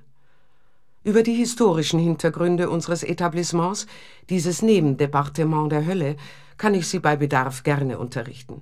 Über 1.08 1.24
die 1.24 1.36
historischen 1.36 2.02
Hintergründe 2.02 2.70
unseres 2.70 3.02
Etablissements, 3.02 3.88
dieses 4.30 4.62
Nebendepartement 4.62 5.72
der 5.72 5.86
Hölle, 5.86 6.18
kann 6.58 6.74
ich 6.74 6.90
Sie 6.90 7.00
bei 7.00 7.16
Bedarf 7.16 7.64
gerne 7.64 7.98
unterrichten. 7.98 8.62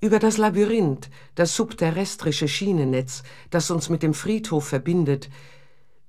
Über 0.00 0.20
das 0.20 0.38
Labyrinth, 0.38 1.10
das 1.34 1.54
subterrestrische 1.54 2.48
Schienennetz, 2.48 3.24
das 3.50 3.70
uns 3.70 3.90
mit 3.90 4.02
dem 4.02 4.14
Friedhof 4.14 4.68
verbindet, 4.68 5.28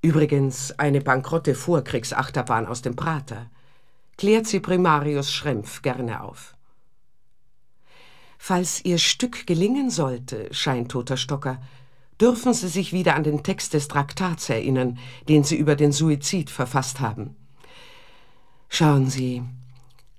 übrigens 0.02 0.80
eine 0.80 1.02
bankrotte 1.02 1.54
Vorkriegsachterbahn 1.54 2.66
aus 2.66 2.82
dem 2.82 2.96
Prater, 2.96 3.52
klärt 4.18 4.48
sie 4.48 4.62
Primarius 4.62 5.34
Schrempf 5.34 5.82
gerne 5.82 6.24
auf. 6.24 6.56
Falls 8.38 8.86
Ihr 8.86 9.00
Stück 9.00 9.46
gelingen 9.48 9.90
sollte, 9.90 10.48
scheintoter 10.54 11.18
Stocker, 11.18 11.60
dürfen 12.20 12.54
Sie 12.54 12.68
sich 12.68 12.94
wieder 12.94 13.16
an 13.16 13.24
den 13.24 13.44
Text 13.44 13.74
des 13.74 13.88
Traktats 13.88 14.50
erinnern, 14.50 14.98
den 15.28 15.44
Sie 15.44 15.58
über 15.58 15.76
den 15.76 15.92
Suizid 15.92 16.50
verfasst 16.50 17.00
haben. 17.00 17.36
Schauen 18.68 19.10
Sie, 19.10 19.44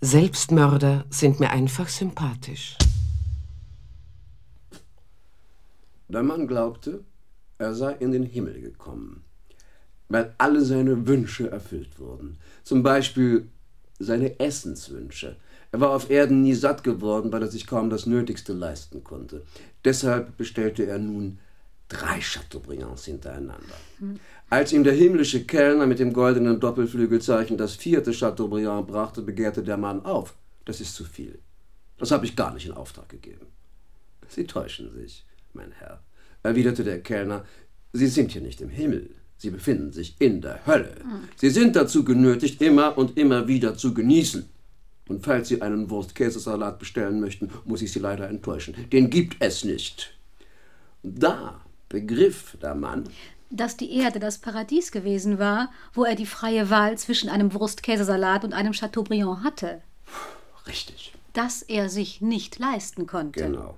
Selbstmörder 0.00 1.04
sind 1.10 1.40
mir 1.40 1.50
einfach 1.50 1.88
sympathisch. 1.88 2.76
Der 6.08 6.22
Mann 6.22 6.48
glaubte, 6.48 7.04
er 7.58 7.74
sei 7.74 7.92
in 7.92 8.10
den 8.10 8.24
Himmel 8.24 8.60
gekommen, 8.60 9.22
weil 10.08 10.34
alle 10.38 10.64
seine 10.64 11.06
Wünsche 11.06 11.50
erfüllt 11.50 12.00
wurden. 12.00 12.38
Zum 12.64 12.82
Beispiel 12.82 13.48
seine 13.98 14.40
Essenswünsche. 14.40 15.36
Er 15.70 15.80
war 15.80 15.90
auf 15.90 16.10
Erden 16.10 16.42
nie 16.42 16.54
satt 16.54 16.82
geworden, 16.82 17.30
weil 17.30 17.42
er 17.42 17.48
sich 17.48 17.66
kaum 17.66 17.90
das 17.90 18.06
Nötigste 18.06 18.54
leisten 18.54 19.04
konnte. 19.04 19.42
Deshalb 19.84 20.36
bestellte 20.36 20.86
er 20.86 20.98
nun 20.98 21.38
drei 21.90 22.20
Chateaubriands 22.20 23.04
hintereinander. 23.04 23.76
Als 24.48 24.72
ihm 24.72 24.84
der 24.84 24.94
himmlische 24.94 25.44
Kellner 25.44 25.86
mit 25.86 25.98
dem 25.98 26.12
goldenen 26.12 26.58
Doppelflügelzeichen 26.58 27.58
das 27.58 27.74
vierte 27.74 28.12
Chateaubriand 28.12 28.86
brachte, 28.86 29.20
begehrte 29.22 29.62
der 29.62 29.76
Mann 29.76 30.04
auf. 30.04 30.34
Das 30.64 30.80
ist 30.80 30.94
zu 30.94 31.04
viel. 31.04 31.38
Das 31.98 32.10
habe 32.10 32.24
ich 32.24 32.34
gar 32.36 32.54
nicht 32.54 32.66
in 32.66 32.72
Auftrag 32.72 33.08
gegeben. 33.08 33.46
Sie 34.28 34.46
täuschen 34.46 34.90
sich, 34.94 35.26
mein 35.52 35.72
Herr, 35.72 36.02
erwiderte 36.42 36.84
der 36.84 37.02
Kellner. 37.02 37.44
Sie 37.92 38.06
sind 38.06 38.32
hier 38.32 38.42
nicht 38.42 38.60
im 38.60 38.70
Himmel. 38.70 39.10
Sie 39.36 39.50
befinden 39.50 39.92
sich 39.92 40.16
in 40.20 40.40
der 40.40 40.64
Hölle. 40.66 40.94
Sie 41.36 41.50
sind 41.50 41.74
dazu 41.74 42.04
genötigt, 42.04 42.60
immer 42.62 42.96
und 42.96 43.16
immer 43.18 43.48
wieder 43.48 43.76
zu 43.76 43.94
genießen. 43.94 44.48
Und 45.08 45.24
falls 45.24 45.48
Sie 45.48 45.60
einen 45.60 45.90
Wurst-Käsesalat 45.90 46.78
bestellen 46.78 47.20
möchten, 47.20 47.50
muss 47.64 47.82
ich 47.82 47.90
Sie 47.90 47.98
leider 47.98 48.28
enttäuschen. 48.28 48.74
Den 48.92 49.10
gibt 49.10 49.36
es 49.40 49.64
nicht. 49.64 50.14
Da 51.02 51.60
begriff 51.90 52.56
der 52.62 52.74
Mann, 52.74 53.04
dass 53.50 53.76
die 53.76 53.92
Erde 53.92 54.18
das 54.20 54.38
Paradies 54.38 54.92
gewesen 54.92 55.38
war, 55.38 55.70
wo 55.92 56.04
er 56.04 56.14
die 56.14 56.24
freie 56.24 56.70
Wahl 56.70 56.96
zwischen 56.96 57.28
einem 57.28 57.52
Wurst-Käsesalat 57.52 58.44
und 58.44 58.54
einem 58.54 58.72
Chateaubriand 58.72 59.44
hatte. 59.44 59.82
Richtig. 60.66 61.12
Das 61.34 61.62
er 61.62 61.90
sich 61.90 62.20
nicht 62.20 62.58
leisten 62.58 63.06
konnte. 63.06 63.40
Genau. 63.40 63.76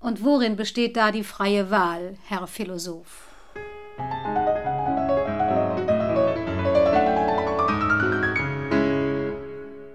Und 0.00 0.24
worin 0.24 0.56
besteht 0.56 0.96
da 0.96 1.12
die 1.12 1.24
freie 1.24 1.70
Wahl, 1.70 2.16
Herr 2.26 2.46
Philosoph? 2.46 3.28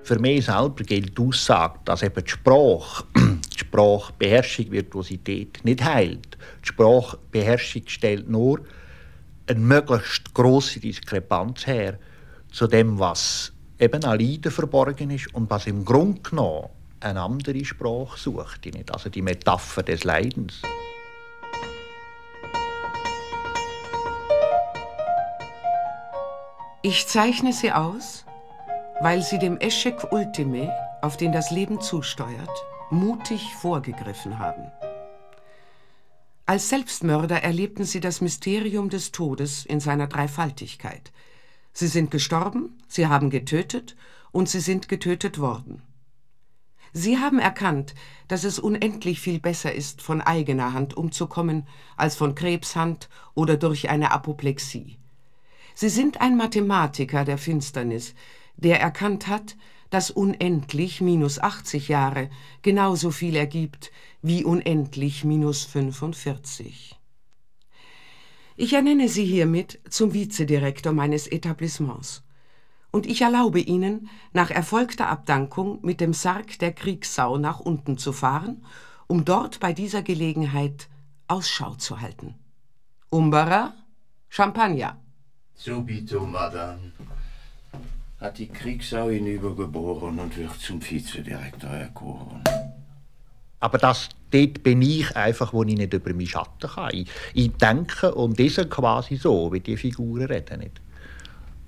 Für 0.04 0.20
mich 0.20 0.46
selber 0.46 0.84
gilt 0.84 1.18
die 1.18 1.22
Aussage, 1.22 1.80
dass 1.86 2.02
eben 2.02 2.24
die 2.24 2.30
Sprache, 2.30 3.04
die 3.60 3.66
Sprachbeherrschung 3.66 4.72
Virtuosität 4.72 5.60
nicht 5.64 5.84
heilt. 5.84 6.38
Die 6.64 6.68
Sprachbeherrschung 6.68 7.84
stellt 7.88 8.30
nur 8.30 8.62
eine 9.48 9.60
möglichst 9.60 10.34
große 10.34 10.80
Diskrepanz 10.80 11.68
her 11.68 11.98
zu 12.52 12.68
dem, 12.68 13.00
was 13.00 13.52
eben 13.80 14.04
an 14.04 14.20
Leiden 14.20 14.52
verborgen 14.52 15.12
ist 15.12 15.34
und 15.34 15.50
was 15.50 15.68
im 15.68 15.84
Grunde 15.84 16.22
genommen 16.22 16.70
eine 17.00 17.22
andere 17.22 17.64
Sprache 17.64 18.18
sucht, 18.18 18.68
also 18.92 19.10
die 19.10 19.22
Metapher 19.22 19.84
des 19.84 20.04
Leidens. 20.04 20.62
Ich 26.82 27.08
zeichne 27.08 27.54
sie 27.54 27.72
aus, 27.72 28.26
weil 29.02 29.22
sie 29.22 29.40
dem 29.40 29.58
Eschek 29.58 30.12
Ultime, 30.12 30.72
auf 31.02 31.18
den 31.18 31.32
das 31.32 31.52
Leben 31.52 31.80
zusteuert, 31.82 32.50
mutig 32.92 33.56
vorgegriffen 33.56 34.40
haben. 34.40 34.72
Als 36.46 36.70
Selbstmörder 36.70 37.44
erlebten 37.44 37.84
sie 37.84 38.00
das 38.00 38.22
Mysterium 38.22 38.90
des 38.90 39.12
Todes 39.12 39.66
in 39.66 39.80
seiner 39.80 40.08
Dreifaltigkeit. 40.08 41.12
Sie 41.74 41.88
sind 41.88 42.10
gestorben, 42.10 42.82
sie 42.88 43.08
haben 43.08 43.30
getötet 43.30 43.96
und 44.32 44.50
sie 44.50 44.60
sind 44.60 44.90
getötet 44.90 45.40
worden. 45.40 45.84
Sie 46.92 47.20
haben 47.20 47.38
erkannt, 47.38 47.94
dass 48.28 48.44
es 48.44 48.58
unendlich 48.58 49.20
viel 49.20 49.40
besser 49.40 49.74
ist, 49.74 50.02
von 50.02 50.22
eigener 50.22 50.74
Hand 50.74 50.98
umzukommen, 50.98 51.68
als 51.98 52.16
von 52.16 52.34
Krebshand 52.34 53.10
oder 53.36 53.58
durch 53.58 53.90
eine 53.90 54.12
Apoplexie. 54.12 54.98
Sie 55.76 55.90
sind 55.90 56.20
ein 56.20 56.36
Mathematiker 56.36 57.26
der 57.26 57.38
Finsternis, 57.38 58.16
der 58.58 58.82
erkannt 58.82 59.28
hat, 59.28 59.56
dass 59.90 60.12
unendlich 60.12 61.02
minus 61.02 61.40
80 61.40 61.88
Jahre 61.88 62.30
genauso 62.62 63.12
viel 63.12 63.36
ergibt 63.36 63.92
wie 64.22 64.44
unendlich 64.44 65.24
minus 65.24 65.66
45. 65.66 67.00
Ich 68.56 68.74
ernenne 68.74 69.08
Sie 69.08 69.26
hiermit 69.26 69.80
zum 69.90 70.14
Vizedirektor 70.14 70.92
meines 70.92 71.28
Etablissements. 71.28 72.24
Und 72.92 73.06
ich 73.06 73.22
erlaube 73.22 73.60
Ihnen, 73.60 74.10
nach 74.34 74.50
erfolgter 74.52 75.08
Abdankung 75.08 75.80
mit 75.82 76.02
dem 76.02 76.12
Sarg 76.14 76.60
der 76.60 76.74
Kriegssau 76.74 77.38
nach 77.38 77.60
unten 77.60 77.98
zu 77.98 78.12
fahren, 78.12 78.66
um 79.08 79.24
dort 79.26 79.60
bei 79.60 79.74
dieser 79.74 80.02
Gelegenheit 80.02 80.90
Ausschau 81.28 81.76
zu 81.76 82.02
halten. 82.02 82.36
Umbara, 83.10 83.74
Champagner. 84.28 85.00
Subito, 85.54 86.26
Madame. 86.26 86.92
Hat 88.20 88.38
die 88.38 88.48
Kriegssau 88.48 89.10
ihn 89.10 89.28
übergeboren 89.28 90.20
und 90.20 90.38
wird 90.38 90.60
zum 90.60 90.82
Vizedirektor 90.82 91.70
erkoren. 91.70 92.44
Aber 93.62 93.78
das, 93.78 94.10
dort 94.32 94.62
bin 94.62 94.82
ich 94.82 95.16
einfach, 95.16 95.54
wo 95.54 95.64
ich 95.64 95.76
nicht 95.76 95.94
über 95.94 96.12
meinen 96.12 96.28
Schatten 96.28 96.70
kann. 96.70 96.90
Ich, 96.94 97.10
ich 97.34 97.52
denke 97.54 98.14
und 98.14 98.38
diese 98.38 98.68
quasi 98.68 99.16
so, 99.16 99.52
wie 99.54 99.62
die 99.62 99.78
Figuren 99.78 100.26
reden. 100.26 100.60
Nicht? 100.60 100.82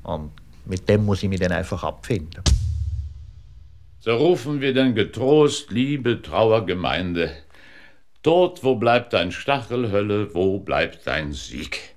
Und 0.03 0.31
mit 0.65 0.87
dem 0.89 1.05
muss 1.05 1.23
ich 1.23 1.29
mich 1.29 1.39
dann 1.39 1.53
einfach 1.53 1.83
abfinden. 1.83 2.43
So 3.99 4.15
rufen 4.15 4.59
wir 4.59 4.73
denn 4.73 4.93
getrost, 4.93 5.71
liebe 5.71 6.21
Trauergemeinde. 6.21 7.31
Dort, 8.23 8.63
wo 8.63 8.75
bleibt 8.75 9.13
dein 9.13 9.31
Stachel, 9.31 9.91
Hölle, 9.91 10.33
wo 10.33 10.59
bleibt 10.59 11.07
dein 11.07 11.31
Sieg? 11.31 11.95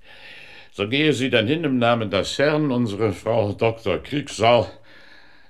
So 0.77 0.89
gehe 0.89 1.13
sie 1.13 1.31
dann 1.31 1.47
hin 1.47 1.63
im 1.63 1.79
Namen 1.79 2.11
des 2.11 2.37
Herrn, 2.37 2.73
unsere 2.73 3.13
Frau 3.13 3.53
Dr. 3.53 4.03
Kriegssau. 4.03 4.69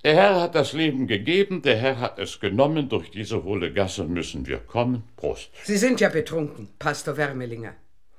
Der 0.04 0.16
Herr 0.16 0.42
hat 0.42 0.54
das 0.54 0.74
Leben 0.74 1.06
gegeben, 1.06 1.62
der 1.62 1.76
Herr 1.76 1.98
hat 1.98 2.18
es 2.18 2.40
genommen, 2.40 2.90
durch 2.90 3.10
diese 3.10 3.42
hohle 3.42 3.72
Gasse 3.72 4.04
müssen 4.04 4.46
wir 4.46 4.58
kommen. 4.58 5.02
Prost. 5.16 5.48
Sie 5.62 5.78
sind 5.78 6.02
ja 6.02 6.10
betrunken, 6.10 6.68
Pastor 6.78 7.16
Wermelinger. 7.16 7.72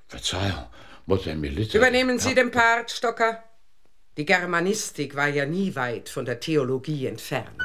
Verzeihung, 0.08 0.66
Mutter 1.06 1.36
Melita. 1.36 1.78
Übernehmen 1.78 2.18
Sie 2.18 2.34
den 2.34 2.50
Part, 2.50 2.90
Stocker. 2.90 3.44
Die 4.18 4.26
Germanistik 4.26 5.16
war 5.16 5.28
ja 5.28 5.46
nie 5.46 5.76
weit 5.76 6.10
von 6.10 6.26
der 6.26 6.40
Theologie 6.40 7.06
entfernt. 7.06 7.62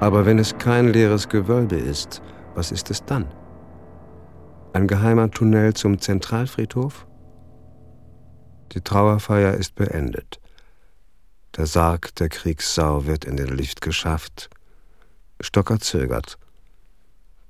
Aber 0.00 0.26
wenn 0.26 0.38
es 0.38 0.58
kein 0.58 0.92
leeres 0.92 1.30
Gewölbe 1.30 1.76
ist, 1.76 2.20
was 2.58 2.72
ist 2.72 2.90
es 2.90 3.04
dann? 3.04 3.32
Ein 4.72 4.88
geheimer 4.88 5.30
Tunnel 5.30 5.74
zum 5.74 6.00
Zentralfriedhof? 6.00 7.06
Die 8.72 8.80
Trauerfeier 8.80 9.54
ist 9.54 9.76
beendet. 9.76 10.40
Der 11.56 11.66
Sarg 11.66 12.16
der 12.16 12.28
Kriegssau 12.28 13.06
wird 13.06 13.24
in 13.24 13.36
den 13.36 13.56
Lift 13.56 13.80
geschafft. 13.80 14.50
Stocker 15.40 15.78
zögert, 15.78 16.36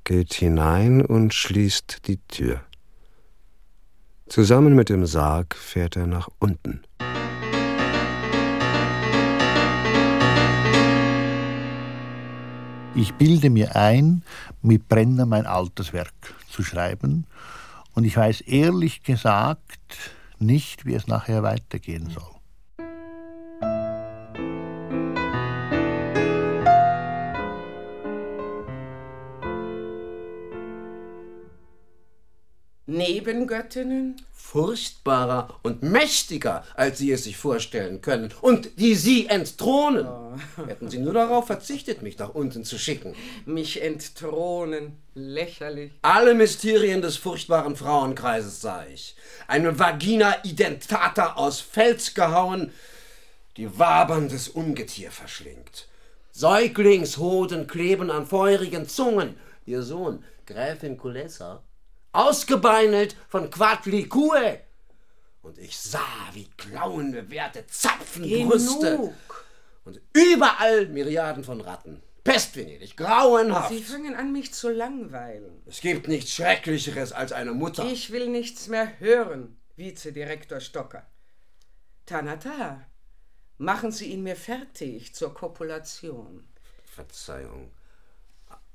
geht 0.04 0.34
hinein 0.34 1.00
und 1.00 1.32
schließt 1.32 2.06
die 2.06 2.18
Tür. 2.28 2.60
Zusammen 4.28 4.74
mit 4.74 4.90
dem 4.90 5.06
Sarg 5.06 5.56
fährt 5.56 5.96
er 5.96 6.06
nach 6.06 6.28
unten. 6.38 6.82
Ich 13.00 13.14
bilde 13.14 13.48
mir 13.48 13.76
ein, 13.76 14.24
mit 14.60 14.88
Brenner 14.88 15.24
mein 15.24 15.46
altes 15.46 15.92
Werk 15.92 16.34
zu 16.50 16.64
schreiben. 16.64 17.26
Und 17.94 18.02
ich 18.02 18.16
weiß 18.16 18.40
ehrlich 18.40 19.04
gesagt 19.04 19.96
nicht, 20.40 20.84
wie 20.84 20.94
es 20.94 21.06
nachher 21.06 21.44
weitergehen 21.44 22.10
soll. 22.10 22.37
Nebengöttinnen? 33.28 34.16
Furchtbarer 34.32 35.60
und 35.62 35.82
mächtiger, 35.82 36.64
als 36.74 36.96
Sie 36.96 37.12
es 37.12 37.24
sich 37.24 37.36
vorstellen 37.36 38.00
können. 38.00 38.32
Und 38.40 38.80
die 38.80 38.94
Sie 38.94 39.26
entthronen. 39.26 40.06
Oh. 40.06 40.66
Hätten 40.66 40.88
Sie 40.88 40.98
nur 40.98 41.12
darauf 41.12 41.46
verzichtet, 41.46 42.00
mich 42.00 42.18
nach 42.18 42.30
unten 42.30 42.64
zu 42.64 42.78
schicken. 42.78 43.14
Mich 43.44 43.82
entthronen. 43.82 44.96
Lächerlich. 45.14 45.92
Alle 46.00 46.34
Mysterien 46.34 47.02
des 47.02 47.18
furchtbaren 47.18 47.76
Frauenkreises 47.76 48.62
sah 48.62 48.86
ich. 48.86 49.16
Eine 49.46 49.78
Vagina 49.78 50.36
identata 50.42 51.34
aus 51.34 51.60
Fels 51.60 52.14
gehauen, 52.14 52.72
die 53.58 53.78
waberndes 53.78 54.48
Ungetier 54.48 55.10
verschlingt. 55.10 55.88
Säuglingshoden 56.32 57.66
kleben 57.66 58.10
an 58.10 58.26
feurigen 58.26 58.88
Zungen. 58.88 59.36
Ihr 59.66 59.82
Sohn, 59.82 60.24
Gräfin 60.46 60.96
Kulessa, 60.96 61.62
ausgebeinelt 62.12 63.16
von 63.28 63.50
Quadlicue. 63.50 64.60
Und 65.42 65.58
ich 65.58 65.76
sah, 65.78 66.28
wie 66.32 66.48
klauenbewehrte 66.56 67.66
Zapfenbrüste. 67.66 68.96
Genug. 68.96 69.46
Und 69.84 70.00
überall 70.12 70.86
Myriaden 70.86 71.44
von 71.44 71.60
Ratten. 71.60 72.02
Pest, 72.24 72.56
Venedig, 72.56 72.94
grauenhaft. 72.96 73.70
Sie 73.70 73.82
fangen 73.82 74.14
an, 74.14 74.32
mich 74.32 74.52
zu 74.52 74.68
langweilen. 74.68 75.62
Es 75.64 75.80
gibt 75.80 76.08
nichts 76.08 76.34
Schrecklicheres 76.34 77.12
als 77.12 77.32
eine 77.32 77.54
Mutter. 77.54 77.86
Ich 77.86 78.10
will 78.10 78.28
nichts 78.28 78.68
mehr 78.68 79.00
hören, 79.00 79.56
Vizedirektor 79.76 80.60
Stocker. 80.60 81.06
Tanata, 82.04 82.84
machen 83.56 83.92
Sie 83.92 84.12
ihn 84.12 84.22
mir 84.22 84.36
fertig 84.36 85.14
zur 85.14 85.32
Kopulation. 85.32 86.46
Verzeihung, 86.84 87.70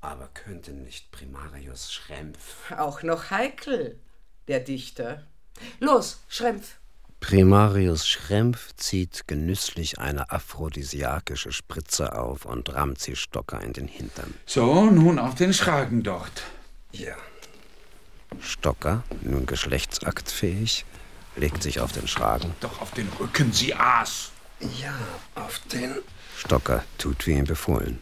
aber 0.04 0.28
könnte 0.34 0.72
nicht 0.72 1.10
Primarius 1.10 1.92
Schrempf... 1.92 2.70
Auch 2.72 3.02
noch 3.02 3.30
heikel, 3.30 3.98
der 4.48 4.60
Dichter. 4.60 5.26
Los, 5.80 6.20
Schrempf. 6.28 6.76
Primarius 7.20 8.06
Schrempf 8.06 8.74
zieht 8.76 9.26
genüsslich 9.26 9.98
eine 9.98 10.30
aphrodisiakische 10.30 11.52
Spritze 11.52 12.18
auf 12.18 12.44
und 12.44 12.74
rammt 12.74 12.98
sie 12.98 13.16
Stocker 13.16 13.62
in 13.62 13.72
den 13.72 13.88
Hintern. 13.88 14.34
So, 14.44 14.90
nun 14.90 15.18
auf 15.18 15.34
den 15.34 15.54
Schragen 15.54 16.02
dort. 16.02 16.42
Ja. 16.92 17.16
Stocker, 18.40 19.04
nun 19.22 19.46
geschlechtsaktfähig, 19.46 20.84
legt 21.36 21.62
sich 21.62 21.80
auf 21.80 21.92
den 21.92 22.08
Schragen. 22.08 22.54
Doch 22.60 22.82
auf 22.82 22.90
den 22.90 23.08
Rücken, 23.18 23.52
Sie 23.52 23.74
Aas. 23.74 24.30
Ja, 24.60 24.94
auf 25.34 25.60
den... 25.72 25.94
Stocker 26.36 26.84
tut 26.98 27.26
wie 27.26 27.32
ihm 27.32 27.44
befohlen. 27.44 28.00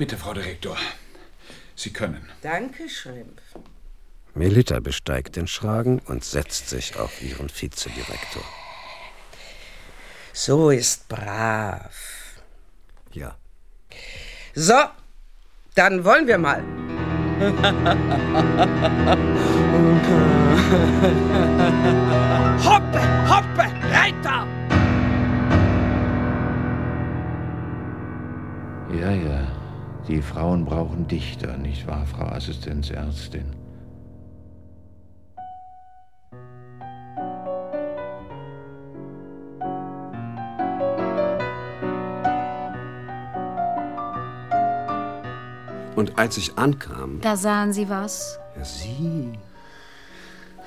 Bitte, 0.00 0.16
Frau 0.16 0.32
Direktor. 0.32 0.78
Sie 1.76 1.92
können. 1.92 2.26
Danke, 2.40 2.88
Schrimp. 2.88 3.38
Melita 4.32 4.80
besteigt 4.80 5.36
den 5.36 5.46
Schragen 5.46 5.98
und 6.06 6.24
setzt 6.24 6.70
sich 6.70 6.96
auf 6.96 7.20
ihren 7.20 7.50
Vizedirektor. 7.50 8.42
So 10.32 10.70
ist 10.70 11.06
brav. 11.06 12.40
Ja. 13.12 13.36
So, 14.54 14.72
dann 15.74 16.02
wollen 16.02 16.26
wir 16.26 16.38
mal. 16.38 16.62
hoppe, 22.64 23.02
hoppe, 23.28 23.66
Reiter! 23.92 24.46
Ja, 28.98 29.10
ja. 29.10 29.49
Die 30.10 30.22
Frauen 30.22 30.64
brauchen 30.64 31.06
Dichter, 31.06 31.56
nicht 31.56 31.86
wahr, 31.86 32.04
Frau 32.04 32.24
Assistenzärztin? 32.26 33.44
Und 45.96 46.18
als 46.18 46.36
ich 46.38 46.56
ankam, 46.58 47.20
Da 47.20 47.36
sahen 47.36 47.72
Sie 47.72 47.88
was. 47.88 48.38
ja, 48.56 48.64
sie. 48.64 49.32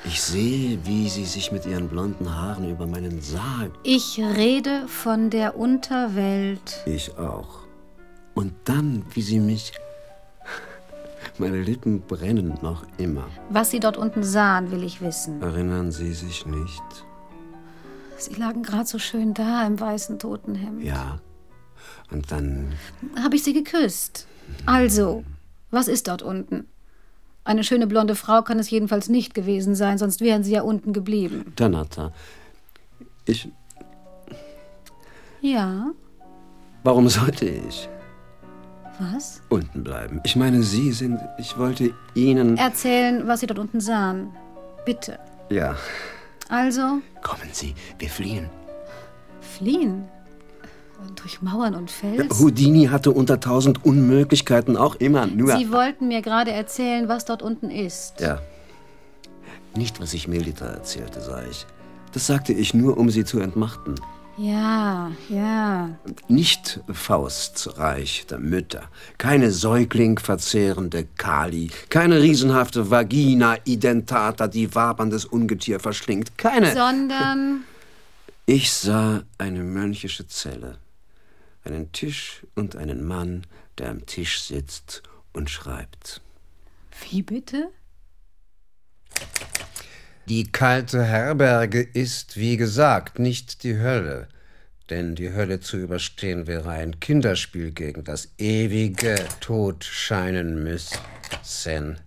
Ich 0.06 0.22
sehe, 0.22 0.80
wie 0.86 1.08
sie 1.08 1.24
sich 1.24 1.52
mit 1.54 1.66
ihren 1.66 1.88
blonden 1.88 2.36
Haaren 2.36 2.70
über 2.70 2.86
meinen 2.86 3.22
Sarg. 3.22 3.72
Ich 3.84 4.20
rede 4.20 4.88
von 4.88 5.30
der 5.30 5.58
Unterwelt. 5.58 6.84
Ich 6.86 7.18
auch. 7.18 7.63
Und 8.34 8.54
dann, 8.66 9.04
wie 9.14 9.22
sie 9.22 9.40
mich. 9.40 9.74
Meine 11.38 11.62
Lippen 11.62 12.02
brennen 12.02 12.58
noch 12.62 12.86
immer. 12.98 13.28
Was 13.50 13.72
Sie 13.72 13.80
dort 13.80 13.98
unten 13.98 14.24
sahen, 14.24 14.72
will 14.72 14.84
ich 14.84 15.02
wissen. 15.02 15.42
Erinnern 15.42 15.92
Sie 15.92 16.14
sich 16.14 16.46
nicht? 16.46 16.84
Sie 18.18 18.36
lagen 18.36 18.64
gerade 18.64 18.86
so 18.86 19.00
schön 19.00 19.34
da 19.34 19.66
im 19.66 19.80
weißen 19.80 20.20
Totenhemd. 20.20 20.84
Ja. 20.84 21.20
Und 22.12 22.32
dann. 22.32 22.74
Habe 23.22 23.36
ich 23.36 23.44
Sie 23.44 23.54
geküsst. 23.54 24.28
Also, 24.66 25.24
was 25.72 25.88
ist 25.88 26.08
dort 26.08 26.22
unten? 26.22 26.68
Eine 27.46 27.64
schöne 27.64 27.88
blonde 27.88 28.16
Frau 28.16 28.42
kann 28.42 28.60
es 28.60 28.70
jedenfalls 28.70 29.10
nicht 29.10 29.34
gewesen 29.34 29.76
sein, 29.76 29.98
sonst 29.98 30.22
wären 30.22 30.44
Sie 30.44 30.54
ja 30.54 30.62
unten 30.62 30.94
geblieben. 30.94 31.52
Donata. 31.56 32.14
Ich. 33.26 33.50
Ja, 35.42 35.92
Warum 36.84 37.08
sollte 37.08 37.46
ich 37.46 37.88
was? 39.00 39.42
unten 39.50 39.84
bleiben? 39.84 40.22
Ich 40.24 40.36
meine, 40.36 40.64
Sie 40.64 40.92
sind. 40.92 41.20
Ich 41.38 41.58
wollte 41.58 41.94
Ihnen. 42.16 42.58
Erzählen, 42.58 43.28
was 43.28 43.40
Sie 43.40 43.48
dort 43.48 43.60
unten 43.60 43.82
sahen. 43.82 44.30
Bitte. 44.86 45.20
Ja. 45.50 45.76
Also, 46.50 47.00
Kommen 47.22 47.50
Sie, 47.52 47.74
wir 48.00 48.10
fliehen. 48.10 48.50
fliehen. 49.42 50.06
Durch 51.16 51.42
Mauern 51.42 51.76
und 51.76 51.92
Fels. 51.92 52.40
Houdini 52.40 52.86
hatte 52.86 53.12
unter 53.12 53.40
tausend 53.42 53.84
Unmöglichkeiten 53.84 54.78
auch 54.78 54.96
immer 54.96 55.26
nur. 55.28 55.58
Sie 55.58 55.70
wollten 55.72 56.08
mir 56.08 56.22
gerade 56.22 56.52
erzählen, 56.52 57.10
was 57.10 57.26
dort 57.26 57.42
unten 57.42 57.70
ist. 57.70 58.22
Ja. 58.22 58.40
Nicht, 59.76 60.00
was 60.00 60.14
ich 60.14 60.28
Melita 60.30 60.66
erzählte, 60.66 61.20
sah 61.20 61.44
ich. 61.44 61.66
Das 62.14 62.28
sagte 62.28 62.54
ich 62.54 62.74
nur, 62.74 62.98
um 62.98 63.10
sie 63.10 63.26
zu 63.26 63.40
entmachten. 63.40 63.96
Ja, 64.38 65.12
ja. 65.30 65.96
Nicht 66.28 66.80
Faustreich 66.92 68.26
der 68.30 68.40
Mütter, 68.40 68.90
keine 69.18 69.52
säuglingverzehrende 69.52 71.06
Kali, 71.18 71.70
keine 71.90 72.22
riesenhafte 72.22 72.90
Vagina 72.90 73.58
identata, 73.64 74.48
die 74.48 74.74
waberndes 74.74 75.26
Ungetier 75.26 75.80
verschlingt, 75.80 76.38
keine. 76.38 76.74
Sondern 76.74 77.64
Ich 78.46 78.74
sah 78.74 79.24
eine 79.38 79.64
mönchische 79.64 80.28
Zelle, 80.28 80.78
einen 81.64 81.94
Tisch 81.94 82.46
und 82.56 82.76
einen 82.76 83.06
Mann, 83.08 83.48
der 83.78 83.90
am 83.90 84.06
Tisch 84.06 84.42
sitzt 84.42 85.02
und 85.32 85.50
schreibt. 85.50 86.22
Wie 87.10 87.22
bitte? 87.22 87.70
Die 90.30 90.50
kalte 90.50 91.04
Herberge 91.04 91.82
ist, 91.82 92.38
wie 92.38 92.56
gesagt, 92.56 93.20
nicht 93.20 93.64
die 93.64 93.78
Hölle. 93.78 94.30
Denn 94.90 95.16
die 95.16 95.34
Hölle 95.34 95.60
zu 95.60 95.76
überstehen 95.78 96.48
wäre 96.48 96.70
ein 96.70 97.02
Kinderspiel 97.02 97.72
gegen 97.72 98.06
das 98.06 98.30
ewige 98.38 99.16
Tod 99.42 99.84
scheinen 99.84 100.64
müssen. 100.64 101.98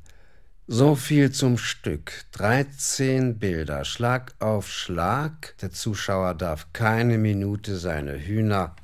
So 0.66 0.94
viel 0.94 1.30
zum 1.30 1.58
Stück. 1.58 2.24
13 2.32 3.38
Bilder, 3.38 3.84
Schlag 3.84 4.34
auf 4.38 4.70
Schlag. 4.70 5.54
Der 5.60 5.70
Zuschauer 5.70 6.34
darf 6.34 6.72
keine 6.72 7.18
Minute 7.18 7.76
seine 7.76 8.18
Hühnerhaut 8.18 8.74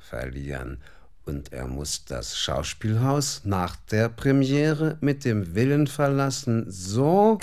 verlieren. 0.00 0.82
Und 1.28 1.52
er 1.52 1.66
muss 1.66 2.06
das 2.06 2.38
Schauspielhaus 2.38 3.42
nach 3.44 3.76
der 3.90 4.08
Premiere 4.08 4.96
mit 5.02 5.26
dem 5.26 5.54
Willen 5.54 5.86
verlassen, 5.86 6.64
so 6.70 7.38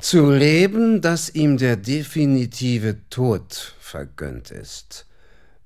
zu 0.00 0.30
leben, 0.30 1.02
dass 1.02 1.28
ihm 1.28 1.58
der 1.58 1.76
definitive 1.76 2.96
Tod 3.10 3.74
vergönnt 3.78 4.50
ist. 4.50 5.04